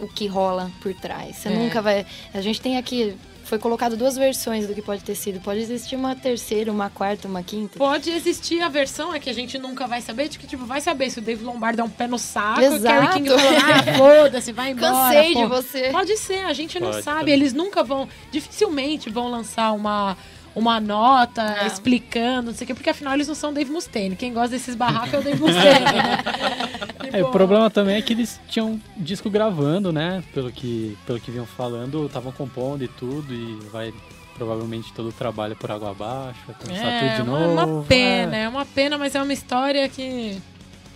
[0.00, 1.36] o que rola por trás.
[1.36, 1.52] Você é.
[1.52, 2.06] nunca vai.
[2.32, 3.16] A gente tem aqui
[3.48, 5.40] foi colocado duas versões do que pode ter sido.
[5.40, 7.78] Pode existir uma terceira, uma quarta, uma quinta.
[7.78, 10.80] Pode existir a versão, é que a gente nunca vai saber, de que tipo, vai
[10.80, 12.82] saber se o Dave Lombardo é um pé no saco, Exato.
[12.82, 14.92] o Kerry King falou, ah, foda-se, vai embora.
[14.92, 15.40] Cansei pô.
[15.40, 15.88] de você.
[15.90, 17.32] Pode ser, a gente não sabe.
[17.32, 20.16] Eles nunca vão, dificilmente vão lançar uma
[20.58, 21.66] uma nota não.
[21.66, 24.16] explicando, não sei o quê, porque afinal eles não são Dave Mustaine.
[24.16, 25.68] Quem gosta desses barracos é o Dave Mustaine.
[27.08, 27.20] Né?
[27.20, 30.22] é, o problema também é que eles tinham disco gravando, né?
[30.34, 33.94] Pelo que, pelo que vinham falando, estavam compondo e tudo, e vai
[34.34, 37.60] provavelmente todo o trabalho por água abaixo, vai começar é, tudo de novo.
[37.60, 38.42] É uma pena, é.
[38.42, 40.40] é uma pena, mas é uma história que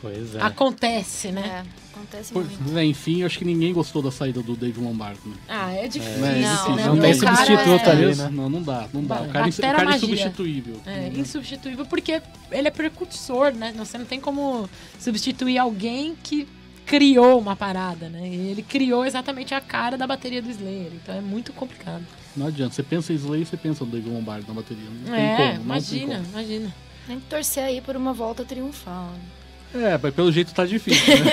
[0.01, 0.41] Pois é.
[0.43, 1.65] acontece, né?
[1.65, 1.82] É.
[2.03, 2.73] Acontece Por, muito.
[2.73, 5.21] Né, enfim, acho que ninguém gostou da saída do Dave Lombardo.
[5.25, 5.37] Né?
[5.49, 6.25] Ah, é difícil.
[6.25, 6.87] É, não, né?
[6.87, 7.91] não tem substituto é...
[7.91, 8.29] ali, né?
[8.31, 9.23] Não, não dá, não dá.
[9.23, 10.81] O cara, o cara é insubstituível.
[10.85, 13.73] É, insubstituível porque ele é precursor, né?
[13.77, 16.49] Você não tem como substituir alguém que
[16.85, 18.27] criou uma parada, né?
[18.27, 20.91] Ele criou exatamente a cara da bateria do Slayer.
[20.93, 22.05] Então é muito complicado.
[22.37, 22.75] Não adianta.
[22.75, 24.89] Você pensa em Slayer, você pensa no Dave Lombardo na bateria.
[25.07, 26.29] Não é, tem como, imagina, tem como.
[26.31, 26.75] imagina.
[27.07, 29.07] Tem que torcer aí por uma volta triunfal.
[29.07, 29.42] Né?
[29.75, 31.17] É, mas pelo jeito tá difícil.
[31.25, 31.31] Né?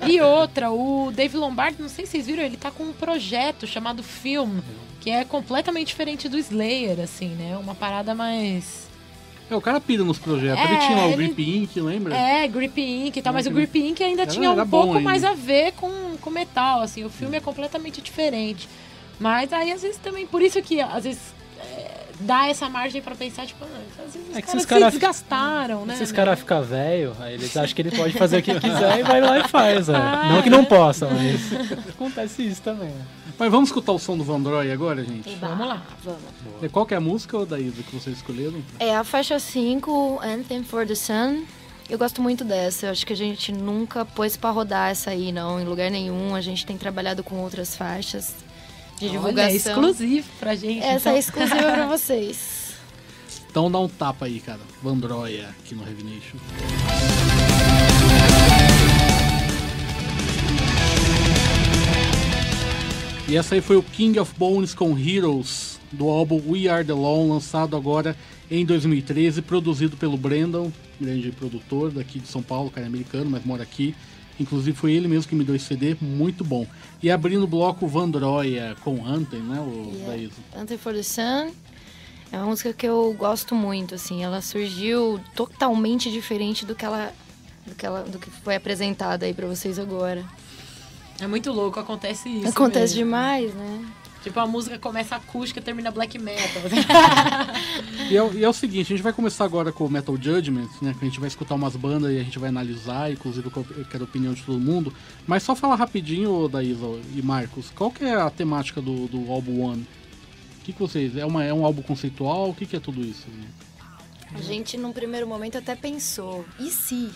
[0.06, 0.10] é.
[0.10, 3.66] E outra, o Dave Lombardi, não sei se vocês viram, ele tá com um projeto
[3.66, 4.58] chamado Film,
[5.00, 7.56] que é completamente diferente do Slayer, assim, né?
[7.58, 8.88] Uma parada mais.
[9.50, 10.62] É, o cara pira nos projetos.
[10.62, 12.14] É, ele tinha lá o Grip Inc, lembra?
[12.16, 15.00] É, Grip Inc e tal, mas o Grip Inc ainda era, tinha um pouco ainda.
[15.00, 17.04] mais a ver com, com metal, assim.
[17.04, 18.68] O filme é completamente diferente.
[19.18, 21.34] Mas aí, às vezes, também, por isso que, às vezes,
[22.20, 25.96] dá essa margem pra pensar, tipo, ah, os é que caras cara se desgastaram, né?
[25.96, 29.00] Se esse cara ficar velho, aí eles acham que ele pode fazer o que quiser
[29.00, 29.88] e vai lá e faz.
[29.88, 29.96] É.
[29.96, 32.92] Ah, não que não possa, mas acontece isso também.
[33.38, 35.30] Mas vamos escutar o som do Vandroy agora, gente?
[35.30, 35.82] Eba, vamos lá.
[36.02, 36.20] Vamos.
[36.60, 38.60] E qual que é a música, da Isa, que vocês escolheram?
[38.80, 41.44] É a faixa 5, Anthem for the Sun.
[41.88, 42.86] Eu gosto muito dessa.
[42.86, 46.34] Eu acho que a gente nunca pôs para rodar essa aí, não, em lugar nenhum.
[46.34, 48.34] A gente tem trabalhado com outras faixas
[48.98, 49.44] de divulgação.
[49.44, 50.80] Olha, é exclusivo pra gente.
[50.80, 51.12] Essa é então.
[51.12, 52.74] é exclusiva pra vocês.
[53.50, 54.60] Então dá um tapa aí, cara.
[54.82, 56.36] Vandroia aqui no Revination.
[63.28, 66.94] E essa aí foi o King of Bones com Heroes, do álbum We Are The
[66.94, 68.16] Law, lançado agora
[68.50, 73.62] em 2013, produzido pelo Brandon, grande produtor daqui de São Paulo, cara americano, mas mora
[73.62, 73.94] aqui.
[74.40, 76.66] Inclusive foi ele mesmo que me deu esse CD, muito bom.
[77.02, 80.34] E abrindo o bloco Vandroia com Anthem, né, o yeah.
[80.56, 81.52] Anthem for the Sun.
[82.30, 84.22] É uma música que eu gosto muito, assim.
[84.22, 87.12] Ela surgiu totalmente diferente do que ela
[87.68, 90.24] do que, ela, do que foi apresentada aí para vocês agora.
[91.20, 92.48] É muito louco, acontece isso.
[92.48, 93.06] Acontece mesmo.
[93.06, 93.84] demais, né?
[94.22, 96.62] Tipo, a música começa acústica e termina black metal.
[98.10, 100.68] e, é, e, é, o seguinte, a gente vai começar agora com o Metal Judgment,
[100.82, 100.94] né?
[100.98, 104.04] Que a gente vai escutar umas bandas e a gente vai analisar, inclusive eu quero
[104.04, 104.92] a opinião de todo mundo.
[105.26, 109.60] Mas só falar rapidinho, Daísa e Marcos, qual que é a temática do, do álbum
[109.60, 109.86] One?
[110.60, 111.16] O que, que vocês...
[111.16, 112.50] É, uma, é um álbum conceitual?
[112.50, 113.26] O que, que é tudo isso?
[114.34, 117.10] A gente, num primeiro momento, até pensou, e se?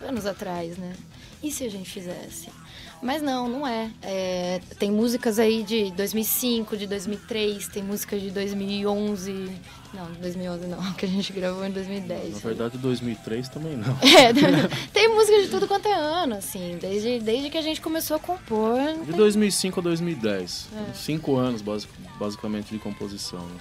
[0.00, 0.94] Anos atrás, né?
[1.42, 2.48] E se a gente fizesse?
[3.02, 3.90] Mas não, não é.
[4.02, 4.60] é.
[4.78, 9.50] Tem músicas aí de 2005, de 2003, tem músicas de 2011.
[9.94, 12.34] Não, 2011 não, que a gente gravou em 2010.
[12.34, 13.96] Na verdade, 2003 também não.
[14.18, 14.32] É,
[14.92, 18.20] tem música de tudo quanto é ano, assim, desde, desde que a gente começou a
[18.20, 18.78] compor.
[19.00, 19.16] De tem...
[19.16, 20.68] 2005 a 2010.
[20.74, 20.92] É.
[20.94, 21.62] Cinco anos,
[22.18, 23.40] basicamente, de composição.
[23.40, 23.60] Né?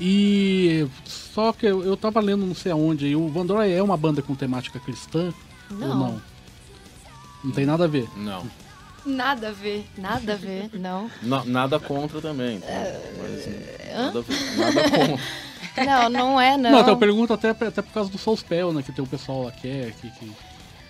[0.00, 3.96] E só que eu, eu tava lendo não sei aonde aí, o Vandroy é uma
[3.96, 5.32] banda com temática cristã
[5.70, 5.88] não.
[5.88, 6.22] ou não?
[7.42, 8.08] Não tem nada a ver.
[8.16, 8.46] Não.
[9.04, 11.10] Nada a ver, nada a ver, não.
[11.22, 12.56] Na, nada contra também.
[12.56, 12.68] Então,
[13.18, 15.50] mas, nada a ver, nada contra.
[15.76, 16.70] Não, não é, não.
[16.70, 18.82] Não, então eu pergunto até, até por causa do Soulspell, né?
[18.82, 19.92] Que tem o pessoal lá que é.
[20.00, 20.32] Que, que...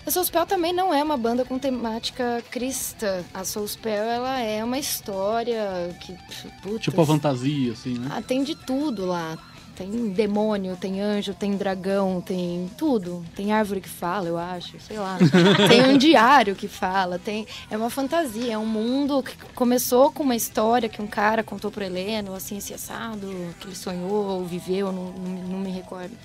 [0.05, 3.23] A Soulspell também não é uma banda com temática cristã.
[3.33, 6.17] A Soulspell, ela é uma história que...
[6.63, 8.07] Putz, tipo a fantasia, assim, né?
[8.11, 9.37] Ah, tem de tudo lá.
[9.75, 13.25] Tem demônio, tem anjo, tem dragão, tem tudo.
[13.35, 15.17] Tem árvore que fala, eu acho, sei lá.
[15.69, 20.23] tem um diário que fala, tem é uma fantasia, é um mundo que começou com
[20.23, 23.27] uma história que um cara contou pro Heleno, assim, esse assado,
[23.59, 26.15] que ele sonhou ou viveu, não, não, não me recordo.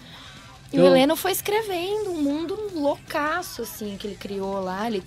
[0.73, 4.87] E o Heleno foi escrevendo um mundo loucaço, assim, que ele criou lá.
[4.87, 5.03] Ele,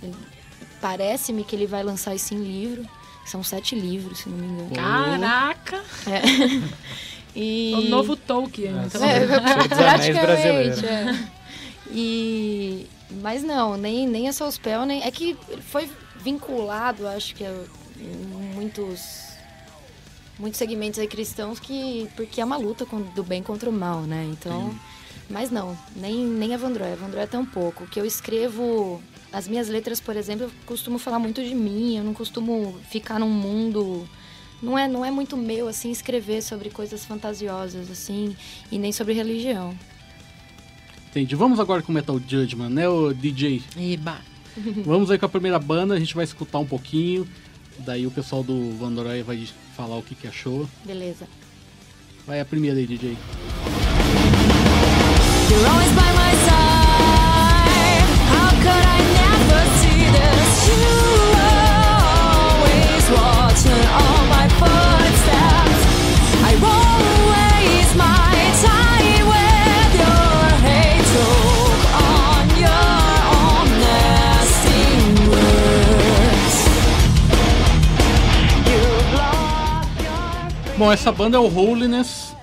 [0.81, 2.85] Parece-me que ele vai lançar isso em livro.
[3.25, 4.73] São sete livros, se não me engano.
[4.73, 5.83] Caraca!
[6.07, 6.89] É.
[7.35, 7.73] E...
[7.75, 8.77] O novo Tolkien.
[8.77, 9.03] É, então.
[9.03, 9.27] é,
[9.67, 10.85] praticamente.
[10.85, 11.27] É.
[11.91, 12.87] E...
[13.21, 15.03] Mas não, nem, nem a Soulspell, nem...
[15.03, 15.89] É que foi
[16.23, 17.53] vinculado, acho que, a
[18.53, 19.29] muitos
[20.37, 24.27] muitos segmentos aí cristãos que porque é uma luta do bem contra o mal, né?
[24.31, 24.79] Então, Sim.
[25.29, 27.85] mas não, nem nem a Vandroé, a Vandroé é tão pouco.
[27.87, 29.01] Que eu escrevo
[29.31, 33.19] as minhas letras, por exemplo, eu costumo falar muito de mim, eu não costumo ficar
[33.19, 34.07] num mundo
[34.61, 38.35] não é, não é muito meu, assim, escrever sobre coisas fantasiosas, assim,
[38.71, 39.75] e nem sobre religião.
[41.09, 41.35] Entendi.
[41.35, 43.63] Vamos agora com Metal Judgment, né, o DJ?
[43.75, 44.19] Iba.
[44.85, 47.27] Vamos aí com a primeira banda, a gente vai escutar um pouquinho,
[47.79, 50.69] daí o pessoal do Vandorai vai falar o que, que achou.
[50.83, 51.27] Beleza.
[52.27, 53.17] Vai a primeira aí, DJ.
[55.49, 58.05] You're always by my side.
[58.29, 60.67] How could I never see this?
[60.67, 61.08] You
[80.79, 82.33] Bom, essa banda é o Holiness,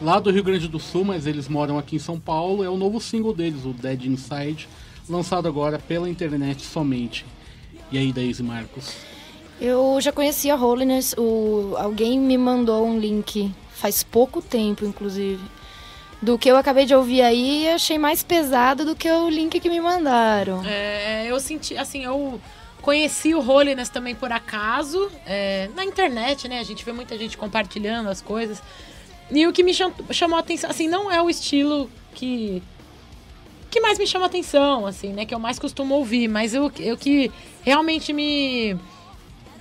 [0.00, 2.64] lá do Rio Grande do Sul, mas eles moram aqui em São Paulo.
[2.64, 4.66] É o novo single deles, o Dead Inside,
[5.06, 7.26] lançado agora pela internet somente.
[7.92, 9.11] E aí, Daisy Marcos?
[9.64, 15.42] Eu já conhecia Holiness, o, alguém me mandou um link faz pouco tempo, inclusive.
[16.20, 19.70] Do que eu acabei de ouvir aí, achei mais pesado do que o link que
[19.70, 20.64] me mandaram.
[20.64, 22.40] É, eu senti, assim, eu
[22.82, 26.58] Conheci o Holiness também por acaso, é, na internet, né?
[26.58, 28.60] A gente vê muita gente compartilhando as coisas.
[29.30, 32.60] E o que me chamou a atenção, assim, não é o estilo que
[33.70, 35.24] que mais me chama atenção, assim, né?
[35.24, 37.30] Que eu mais costumo ouvir, mas o que
[37.62, 38.76] realmente me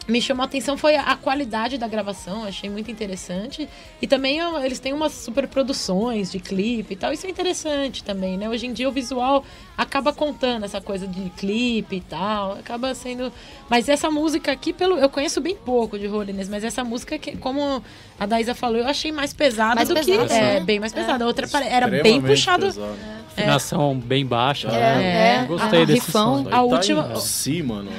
[0.07, 3.69] me chamou a atenção foi a qualidade da gravação, achei muito interessante.
[4.01, 8.37] E também eles têm umas super produções de clipe e tal, isso é interessante também,
[8.37, 8.49] né?
[8.49, 9.43] Hoje em dia o visual
[9.77, 13.31] acaba contando essa coisa de clipe e tal, acaba sendo...
[13.69, 17.37] Mas essa música aqui, pelo eu conheço bem pouco de Holiness, mas essa música, que,
[17.37, 17.81] como
[18.19, 20.33] a Daísa falou, eu achei mais pesada Mais do pesada, que...
[20.33, 20.59] É, né?
[20.59, 21.23] bem mais pesada.
[21.23, 22.65] A outra era bem puxada...
[22.65, 23.21] pesado.
[23.31, 24.67] Afinação bem baixa.
[24.67, 25.35] É, né?
[25.43, 25.45] é.
[25.45, 26.43] Gostei Ah, desse rifão.
[26.43, 26.47] som.
[26.49, 27.89] A Tá última- em si, mano.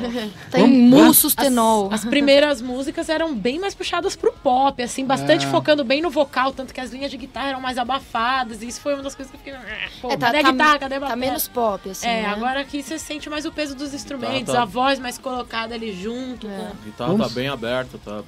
[0.50, 1.91] Tem mu sustenol.
[1.92, 5.48] As, as primeiras músicas eram bem mais puxadas pro pop, assim, bastante É.
[5.50, 8.80] focando bem no vocal, tanto que as linhas de guitarra eram mais abafadas, e isso
[8.80, 9.54] foi uma das coisas que eu fiquei.
[9.54, 10.78] "Ah, Pô, É, tá, cadê a tá- guitarra?
[10.78, 12.06] Cadê a tá bateria?" menos pop, assim.
[12.06, 12.28] É, né?
[12.28, 14.62] agora aqui você sente mais o peso dos instrumentos, Tá, tá.
[14.62, 16.46] a voz mais colocada ali junto.
[16.48, 16.56] É.
[16.56, 18.22] com- A guitarra Vamos- tá bem aberta, tá.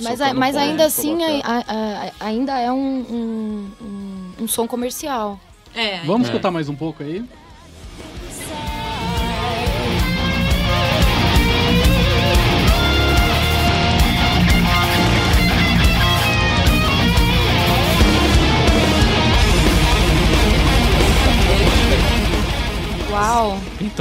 [0.00, 4.66] Mas, a- mas ponto, ainda assim, a- a- ainda é um, um, um, um som
[4.66, 5.40] comercial.
[5.74, 6.30] É, Vamos É.
[6.30, 7.24] escutar mais um pouco aí?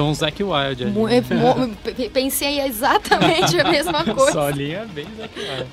[0.06, 0.12] Uau!
[0.12, 0.84] Então, Zack Wild.
[0.84, 2.06] ali.
[2.06, 4.32] É Pensei exatamente a mesma coisa.
[4.32, 5.68] Só linha bem Zack Wild.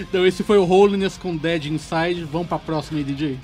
[0.00, 2.24] Então esse foi o Holiness com Dead Inside.
[2.24, 3.38] Vamos pra próxima aí, DJ.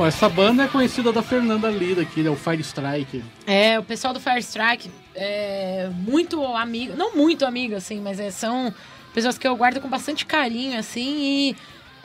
[0.00, 3.22] Bom, essa banda é conhecida da Fernanda Lira, que é o Fire Strike.
[3.46, 8.30] É, o pessoal do Fire Strike é muito amigo, não muito amigo, assim, mas é,
[8.30, 8.74] são
[9.12, 11.56] pessoas que eu guardo com bastante carinho, assim, e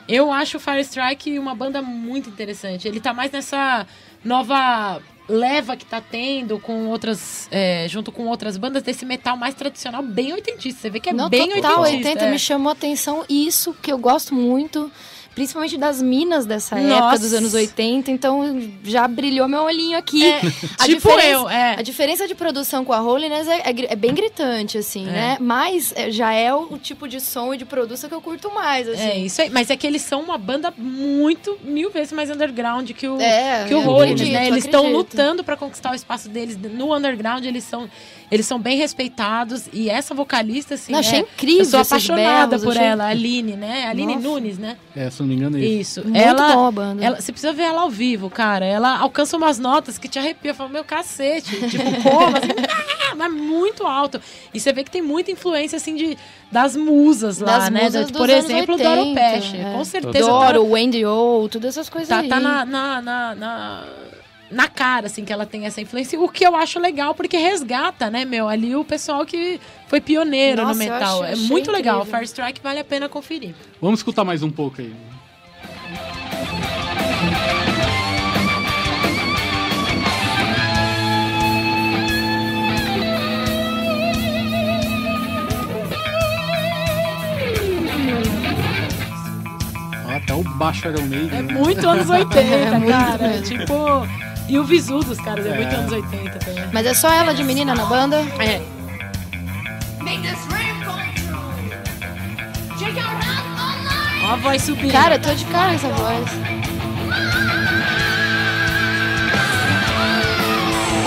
[0.06, 2.86] eu acho o Fire Strike uma banda muito interessante.
[2.86, 3.86] Ele tá mais nessa
[4.22, 9.54] nova leva que tá tendo com outras, é, junto com outras bandas desse metal mais
[9.54, 10.82] tradicional, bem oitentista.
[10.82, 12.08] Você vê que é Não, bem total, oitentista.
[12.10, 12.30] 80 é.
[12.30, 14.92] me chamou a atenção isso que eu gosto muito,
[15.36, 16.94] principalmente das minas dessa Nossa.
[16.96, 20.24] época dos anos 80, então já brilhou meu olhinho aqui.
[20.32, 21.74] a tipo diferença, eu, é.
[21.78, 25.10] A diferença de produção com a Holiness é, é é bem gritante, assim, É.
[25.12, 25.36] né?
[25.38, 28.50] Mas é, já é o, o tipo de som e de produção que eu curto
[28.52, 29.02] mais, assim.
[29.02, 32.90] É isso aí, mas é que eles são uma banda muito, mil vezes mais underground
[32.92, 34.46] que o, É, que o Holiness, acredito, né?
[34.48, 37.88] Eles estão lutando pra conquistar o espaço deles no underground, eles são,
[38.32, 42.46] eles são bem respeitados e essa vocalista, assim, Não, achei é- incrível Eu sou apaixonada
[42.48, 43.84] berros, por achei- ela, a Aline, né?
[43.86, 44.26] A Aline Nossa.
[44.28, 44.78] Nunes, né?
[44.96, 46.00] É, se não me engano é isso.
[46.00, 46.04] Isso.
[46.08, 47.04] Muito ela, bom a banda.
[47.04, 48.64] ela, você precisa ver ela ao vivo, cara.
[48.64, 50.54] Ela alcança umas notas que te arrepia.
[50.54, 51.56] Fala, meu cacete.
[51.68, 52.36] Tipo, como?
[52.36, 52.48] Assim,
[53.16, 54.20] mas muito alto.
[54.54, 56.16] E você vê que tem muita influência, assim, de,
[56.50, 57.82] das musas lá, Das né?
[57.84, 59.56] musas Da- dos Por anos exemplo, 80, Doro Peche.
[59.56, 59.72] é.
[59.72, 60.26] Com certeza.
[60.28, 62.28] Doro, Wendy O, todas essas coisas Tá, aí.
[62.28, 63.84] tá na, na, na, na,
[64.50, 66.20] na cara, assim, que ela tem essa influência.
[66.20, 68.48] O que eu acho legal, porque resgata, né, meu?
[68.48, 69.58] Ali o pessoal que
[69.88, 71.22] foi pioneiro Nossa, no metal.
[71.22, 71.98] acho- é muito legal.
[72.00, 72.18] incrível.
[72.18, 73.54] Fire Strike vale a pena conferir.
[73.80, 74.92] Vamos escutar mais um pouco aí.
[90.26, 91.38] Até o baixo Iron Maiden.
[91.38, 91.54] É né?
[91.54, 93.28] muito anos 80, muito cara.
[93.28, 93.44] mesmo.
[93.44, 94.08] Tipo.
[94.48, 96.64] E o visu dos caras é, muito anos 80 também.
[96.72, 98.16] Mas é só ela de menina na banda?
[98.40, 98.60] É.
[104.24, 104.92] Ó a voz subindo.
[104.92, 106.28] Cara, eu tô de cara essa voz.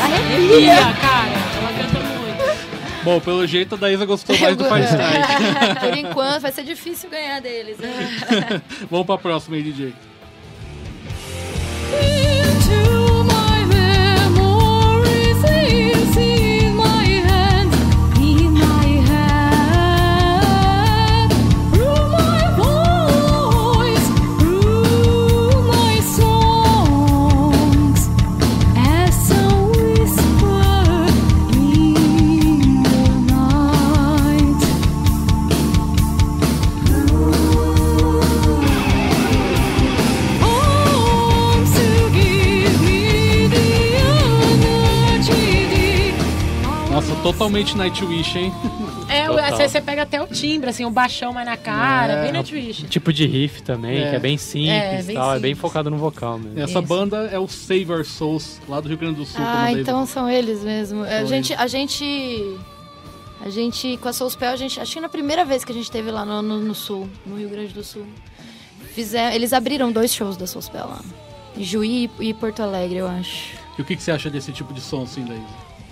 [0.01, 0.59] Arrepia.
[0.59, 1.48] Ia, cara.
[3.03, 5.79] Bom, pelo jeito a Daísa gostou mais do Fire Strike.
[5.79, 7.77] Por enquanto, vai ser difícil ganhar deles.
[7.77, 7.91] Né?
[8.89, 9.93] Vamos pra próxima aí, DJ.
[47.63, 48.53] Totalmente Nightwish, hein?
[49.09, 49.57] É, o- Total.
[49.69, 52.23] você, pega até o timbre, assim, o baixão mais na cara, É.
[52.23, 52.83] bem Nightwish.
[52.87, 54.09] Tipo de riff também, É.
[54.11, 55.29] que é bem simples É, e bem tal.
[55.35, 55.59] É bem simples.
[55.61, 56.59] focado no vocal mesmo.
[56.59, 56.81] Essa Isso.
[56.81, 59.43] banda é o Save Our Souls, lá do Rio Grande do Sul.
[59.43, 61.03] a Ah, então são eles mesmo.
[61.03, 62.57] A São gente, a gente
[63.41, 65.89] A gente, com a Soulspell, a gente, acho que na primeira vez que a gente
[65.89, 68.05] teve lá no, no, no Sul, no Rio Grande do Sul,
[68.93, 70.99] fizer, eles abriram dois shows da Soulspell lá.
[71.57, 73.53] Juí e Porto Alegre, eu acho.
[73.77, 75.41] E o que, que você acha desse tipo de som, assim, daí?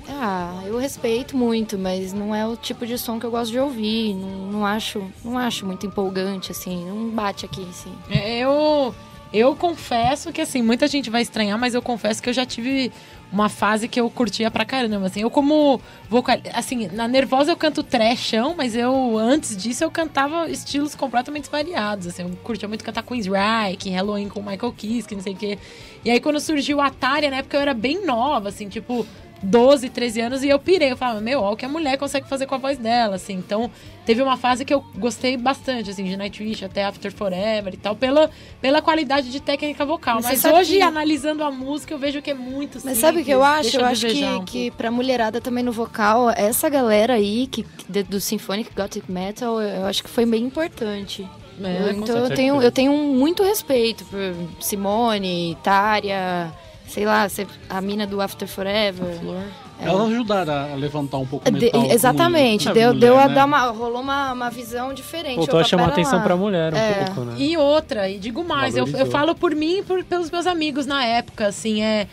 [0.10, 3.60] Ah, eu respeito muito, mas não é o tipo de som que eu gosto de
[3.60, 4.14] ouvir.
[4.14, 6.86] Não, não acho, não acho muito empolgante, assim.
[6.86, 7.94] Não bate aqui, assim.
[8.10, 8.96] É, Eu,
[9.34, 12.92] eu confesso que, assim, muita gente vai estranhar, mas eu confesso que eu já tive
[13.30, 15.20] uma fase que eu curtia pra caramba, assim.
[15.20, 16.38] Eu como vocal...
[16.54, 22.08] Assim, na Nervosa eu canto trashão, mas eu, antes disso, eu cantava estilos completamente variados,
[22.08, 22.22] assim.
[22.22, 25.60] Eu curtia muito cantar Queensryche, Halloween com Michael Kiske, não sei o quê.
[26.06, 29.06] E aí, quando surgiu o Atari, na época eu era bem nova, assim, tipo...
[29.44, 30.92] 12, 13 anos e eu pirei.
[30.92, 33.34] Eu falava, meu, olha o que a mulher consegue fazer com a voz dela, assim.
[33.34, 33.70] Então,
[34.06, 37.96] teve uma fase que eu gostei bastante, assim, de Nightwish até After Forever e tal,
[37.96, 38.30] pela,
[38.62, 40.16] pela qualidade de técnica vocal.
[40.22, 43.26] Mas Mas, hoje, que- analisando a música, eu vejo que é muito Mas sabe o
[43.26, 43.78] que eu acho?
[43.78, 48.04] Eu acho que, um que pra mulherada também no vocal, essa galera aí que, de-
[48.04, 51.28] do Symphonic Gothic Metal, eu acho que foi bem importante.
[51.64, 56.52] É, então eu tenho, eu tenho muito respeito por Simone, Tária,
[56.88, 57.28] sei lá,
[57.70, 59.14] a mina do After Forever.
[59.20, 59.44] Flor.
[59.80, 61.86] Elas ajudaram a levantar um pouco o De- metal.
[61.92, 63.36] exatamente, com- deu, mulher, deu a né?
[63.36, 63.66] dar uma.
[63.68, 65.36] rolou uma, uma visão diferente.
[65.36, 66.24] Voltou a chamar atenção lá.
[66.24, 66.94] pra mulher um É.
[67.06, 67.36] pouco, né?
[67.38, 70.88] E outra, e digo mais, eu, eu falo por mim e por- pelos meus amigos
[70.88, 72.08] na época, assim, é.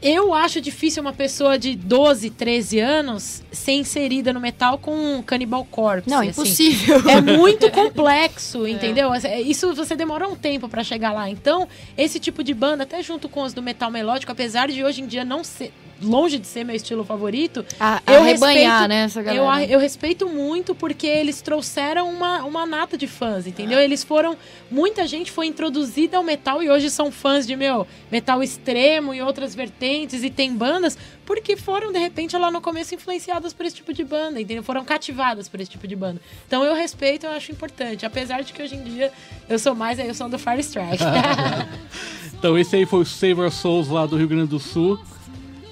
[0.00, 5.64] Eu acho difícil uma pessoa de 12, 13 anos ser inserida no metal com Cannibal
[5.64, 6.08] Corpse.
[6.08, 6.28] Não, assim.
[6.28, 7.02] impossível.
[7.08, 9.12] É muito complexo, entendeu?
[9.12, 11.28] É, Isso você demora um tempo pra chegar lá.
[11.28, 15.02] Então, esse tipo de banda, até junto com os do metal melódico, apesar de hoje
[15.02, 19.02] em dia não ser longe de ser meu estilo favorito, A, Eu arrebanhar, respeito- né,
[19.04, 19.52] essa eu, galera.
[19.52, 23.78] a- eu respeito muito porque eles trouxeram uma, uma nata de fãs, entendeu?
[23.80, 24.36] Eles foram.
[24.70, 29.20] Muita gente foi introduzida ao metal e hoje são fãs de, meu, metal extremo e
[29.22, 30.96] outras vertentes e tem bandas
[31.26, 34.62] porque foram, de repente, lá no começo influenciadas por esse tipo de banda, entendeu?
[34.62, 36.20] Foram cativadas por esse tipo de banda.
[36.46, 38.06] Então eu respeito eu acho importante.
[38.06, 39.12] Apesar de que hoje em dia
[39.48, 41.02] eu sou mais aí, eu sou do Fire Strike.
[42.38, 44.98] Então esse aí foi o Save Our Souls lá do Rio Grande do Sul.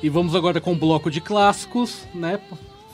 [0.03, 2.41] E vamos agora com o bloco de clássicos, né?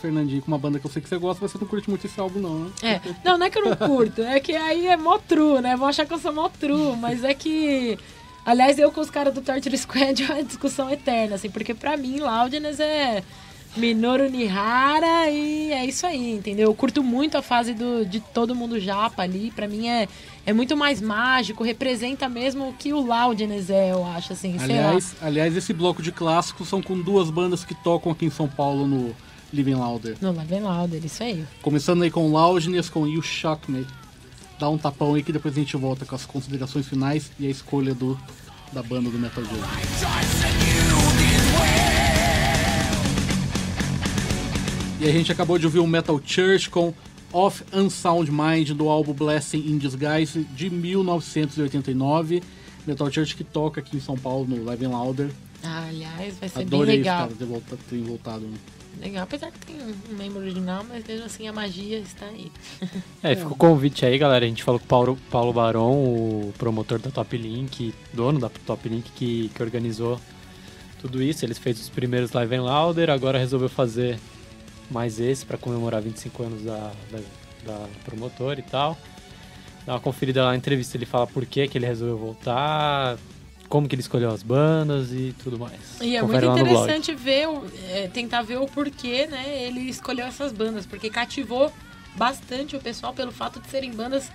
[0.00, 2.04] Fernandinho, com uma banda que eu sei que você gosta, mas você não curte muito
[2.06, 2.70] esse álbum não, né?
[2.82, 5.76] É, não, não é que eu não curto, é que aí é mó true, né?
[5.76, 7.98] Vão achar que eu sou mó true, mas é que.
[8.44, 11.96] Aliás, eu com os caras do Torture Squad é uma discussão eterna, assim, porque pra
[11.96, 13.22] mim, Loudness é
[13.76, 16.68] Minoru Nihara e é isso aí, entendeu?
[16.68, 20.06] Eu curto muito a fase do, de todo mundo japa ali, pra mim é,
[20.44, 24.56] é muito mais mágico, representa mesmo o que o Loudness é, eu acho, assim.
[24.58, 28.46] Aliás, aliás, esse bloco de clássicos são com duas bandas que tocam aqui em São
[28.46, 29.14] Paulo no
[29.52, 30.16] Living Louder.
[30.20, 31.44] No and Louder, isso aí.
[31.62, 33.86] Começando aí com Loudness, com You Shock Me.
[34.58, 37.50] Dá um tapão aí que depois a gente volta com as considerações finais e a
[37.50, 38.18] escolha do,
[38.72, 40.81] da banda do Metal Gear.
[45.02, 46.94] E a gente acabou de ouvir o Metal Church com
[47.32, 52.40] Of Unsound Mind do álbum Blessing in Disguise de 1989.
[52.86, 55.30] Metal Church que toca aqui em São Paulo no Live and Louder.
[55.64, 57.18] Ah, aliás, vai ser Adorei bem os legal.
[57.18, 58.40] caras terem voltado, terem voltado.
[58.46, 58.56] né?
[59.00, 62.52] Legal, apesar que tem um membro original, mas mesmo assim a magia está aí.
[63.22, 64.44] É, fica o convite aí, galera.
[64.44, 68.48] A gente falou com o Paulo, Paulo Barão, o promotor da Top Link, dono da
[68.48, 70.20] Top Link, que, que organizou
[71.00, 71.44] tudo isso.
[71.44, 74.18] Eles fez os primeiros Live and Louder, agora resolveu fazer
[74.92, 77.18] mais esse para comemorar 25 anos da, da,
[77.66, 78.96] da promotora e tal.
[79.86, 83.16] Dá uma conferida lá na entrevista, ele fala por que, que ele resolveu voltar,
[83.68, 86.00] como que ele escolheu as bandas e tudo mais.
[86.00, 90.24] E é Confere muito interessante ver, o- é, tentar ver o porquê, né, ele escolheu
[90.26, 91.72] essas bandas, porque cativou
[92.14, 94.30] bastante o pessoal pelo fato de serem bandas,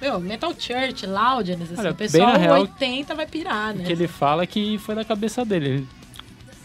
[0.00, 3.84] meu, Metal Church, Loudness, assim, Olha, o pessoal na real, 80 vai pirar, O né?
[3.84, 5.86] que ele fala é que foi da cabeça dele.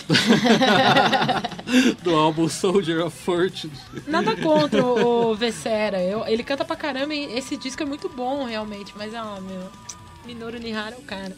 [2.03, 3.73] do álbum Soldier of Fortune.
[4.07, 5.97] Nada contra o, Vessera,
[6.29, 9.61] ele canta pra caramba e esse disco é muito bom, realmente, mas, ah, meu...
[10.25, 11.35] Minoru Nihara é o cara.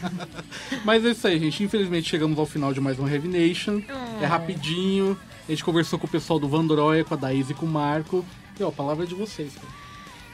[0.84, 1.62] Mas é isso aí, gente.
[1.64, 3.82] Infelizmente chegamos ao final de mais um Heavy Nation.
[4.20, 5.18] É rapidinho.
[5.48, 8.24] A gente conversou com o pessoal do Vandroia, com a Daís e com o Marco.
[8.58, 9.52] E ó, a palavra é de vocês.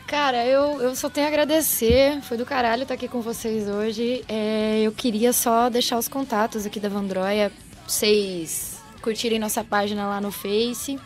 [0.07, 0.45] Cara.
[0.47, 2.21] Eu, eu só tenho a agradecer.
[2.23, 4.23] Foi do caralho estar aqui com vocês hoje.
[4.29, 7.51] É, eu queria só deixar os contatos aqui da Vandroia.
[7.51, 10.99] pra Vocês curtirem nossa página lá no Face,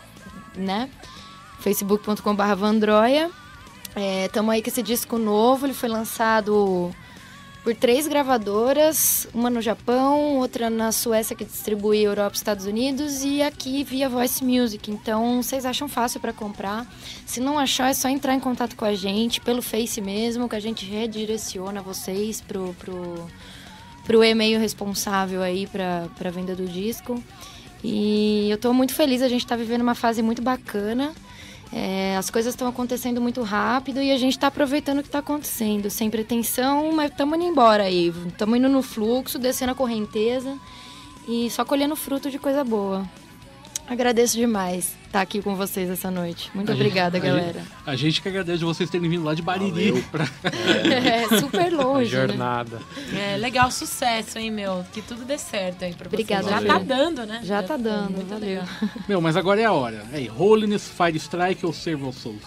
[0.57, 0.91] né?
[1.61, 3.31] facebook.com.br Vandroia.
[3.99, 5.65] É, tamo aí com esse disco novo.
[5.65, 6.95] Ele foi lançado
[7.65, 13.25] por três gravadoras, uma no Japão, outra na Suécia que distribui Europa e Estados Unidos
[13.25, 14.91] e aqui via Voice Music.
[14.91, 16.87] Então, vocês acham fácil para comprar.
[17.25, 20.55] Se não achar, é só entrar em contato com a gente pelo Face mesmo, que
[20.55, 23.27] a gente redireciona vocês pro, pro,
[24.05, 27.21] pro e-mail responsável aí para a venda do disco.
[27.83, 31.15] E eu estou muito feliz, a gente está vivendo uma fase muito bacana.
[31.73, 35.19] É, as coisas estão acontecendo muito rápido e a gente está aproveitando o que está
[35.19, 38.13] acontecendo, sem pretensão, mas estamos indo embora aí.
[38.27, 40.57] Estamos indo no fluxo, descendo a correnteza
[41.29, 43.05] e só colhendo fruto de coisa boa.
[43.89, 46.51] Agradeço demais estar aqui com vocês essa noite.
[46.53, 47.63] Muito A obrigada, gente- a galera.
[47.87, 50.03] A gente que agradece vocês terem vindo lá de Bariri.
[50.11, 52.15] Pra- É, super A longe.
[52.15, 52.27] né?
[52.27, 52.81] jornada.
[53.15, 54.85] É, legal, sucesso, hein, meu?
[54.93, 56.55] Que tudo dê certo aí pra Obrigada, vocês.
[56.55, 56.79] Já valeu.
[56.89, 57.41] tá dando, né?
[57.45, 58.49] Já tá dando, Muito valeu.
[58.49, 58.67] legal.
[59.09, 60.05] Meu, mas agora é a hora.
[60.13, 62.43] Aí, Holiness, Fire Strike ou Serve Our Souls?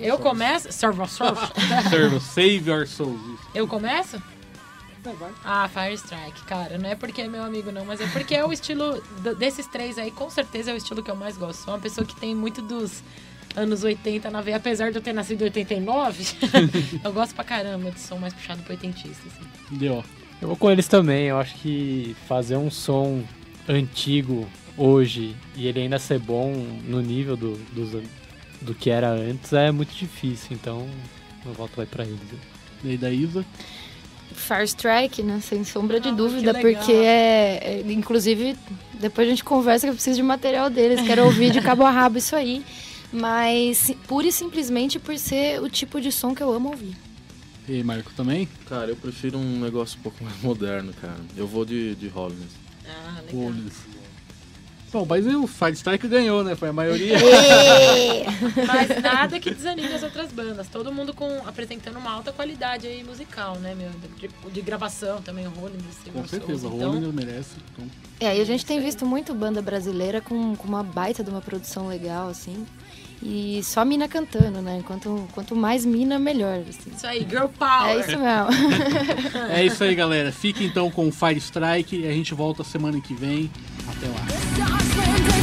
[0.00, 0.20] Eu Souls.
[0.22, 0.72] começo...
[0.72, 1.40] Serve, serve.
[1.90, 3.20] Serve, Save Our Souls.
[3.54, 4.16] Eu começo?
[5.12, 5.30] Vai.
[5.44, 6.78] Ah, Fire Strike, cara.
[6.78, 9.02] Não é porque é meu amigo, não, mas é porque é o estilo
[9.38, 11.64] desses três aí, com certeza é o estilo que eu mais gosto.
[11.64, 13.02] Sou uma pessoa que tem muito dos
[13.56, 16.24] anos 80 na veia, apesar de eu ter nascido em 89.
[17.04, 19.76] eu gosto pra caramba de som mais puxado pro oitentista, assim.
[19.78, 20.02] Deu.
[20.40, 21.26] Eu vou com eles também.
[21.26, 23.22] Eu acho que fazer um som
[23.68, 26.52] antigo hoje e ele ainda ser bom
[26.86, 28.02] no nível do, dos-
[28.60, 30.48] do que era antes é muito difícil.
[30.52, 30.88] Então,
[31.44, 32.18] meu voto vai pra eles.
[32.82, 33.44] E aí da Isa?
[34.32, 35.40] Fire Strike, né?
[35.42, 38.56] Sem sombra de Ah, dúvida, porque é, é- Inclusive,
[39.00, 41.90] depois a gente conversa que eu preciso de material deles, quero ouvir de cabo a
[41.90, 42.64] rabo isso aí.
[43.12, 46.96] Mas pura e simplesmente por ser o tipo de som que eu amo ouvir.
[47.68, 48.48] E Marco também?
[48.68, 51.16] Cara, eu prefiro um negócio um pouco mais moderno, cara.
[51.36, 52.50] Eu vou de, de Holiness.
[52.86, 53.52] Ah, legal.
[54.94, 56.54] Bom, mas o Fire Strike ganhou, né?
[56.54, 57.16] Foi a maioria.
[58.64, 60.68] Mas nada que desanime as outras bandas.
[60.68, 63.90] Todo mundo com, apresentando uma alta qualidade aí musical, né, meu?
[64.16, 65.78] De, de gravação também, o Rolling
[66.12, 67.56] Com certeza, o Então, merece.
[67.72, 67.90] Então,
[68.20, 71.40] É, e a gente tem visto muito banda brasileira com, com uma baita de uma
[71.40, 72.64] produção legal, assim.
[73.26, 74.82] E só mina cantando, né?
[74.86, 76.58] Quanto, quanto mais mina, melhor.
[76.68, 76.90] Assim.
[76.94, 77.88] isso aí, Girl Power.
[77.88, 79.48] É isso mesmo.
[79.50, 80.30] é isso aí, galera.
[80.30, 83.50] Fique então com o Fire Strike e a gente volta semana que vem.
[83.88, 85.33] Até lá.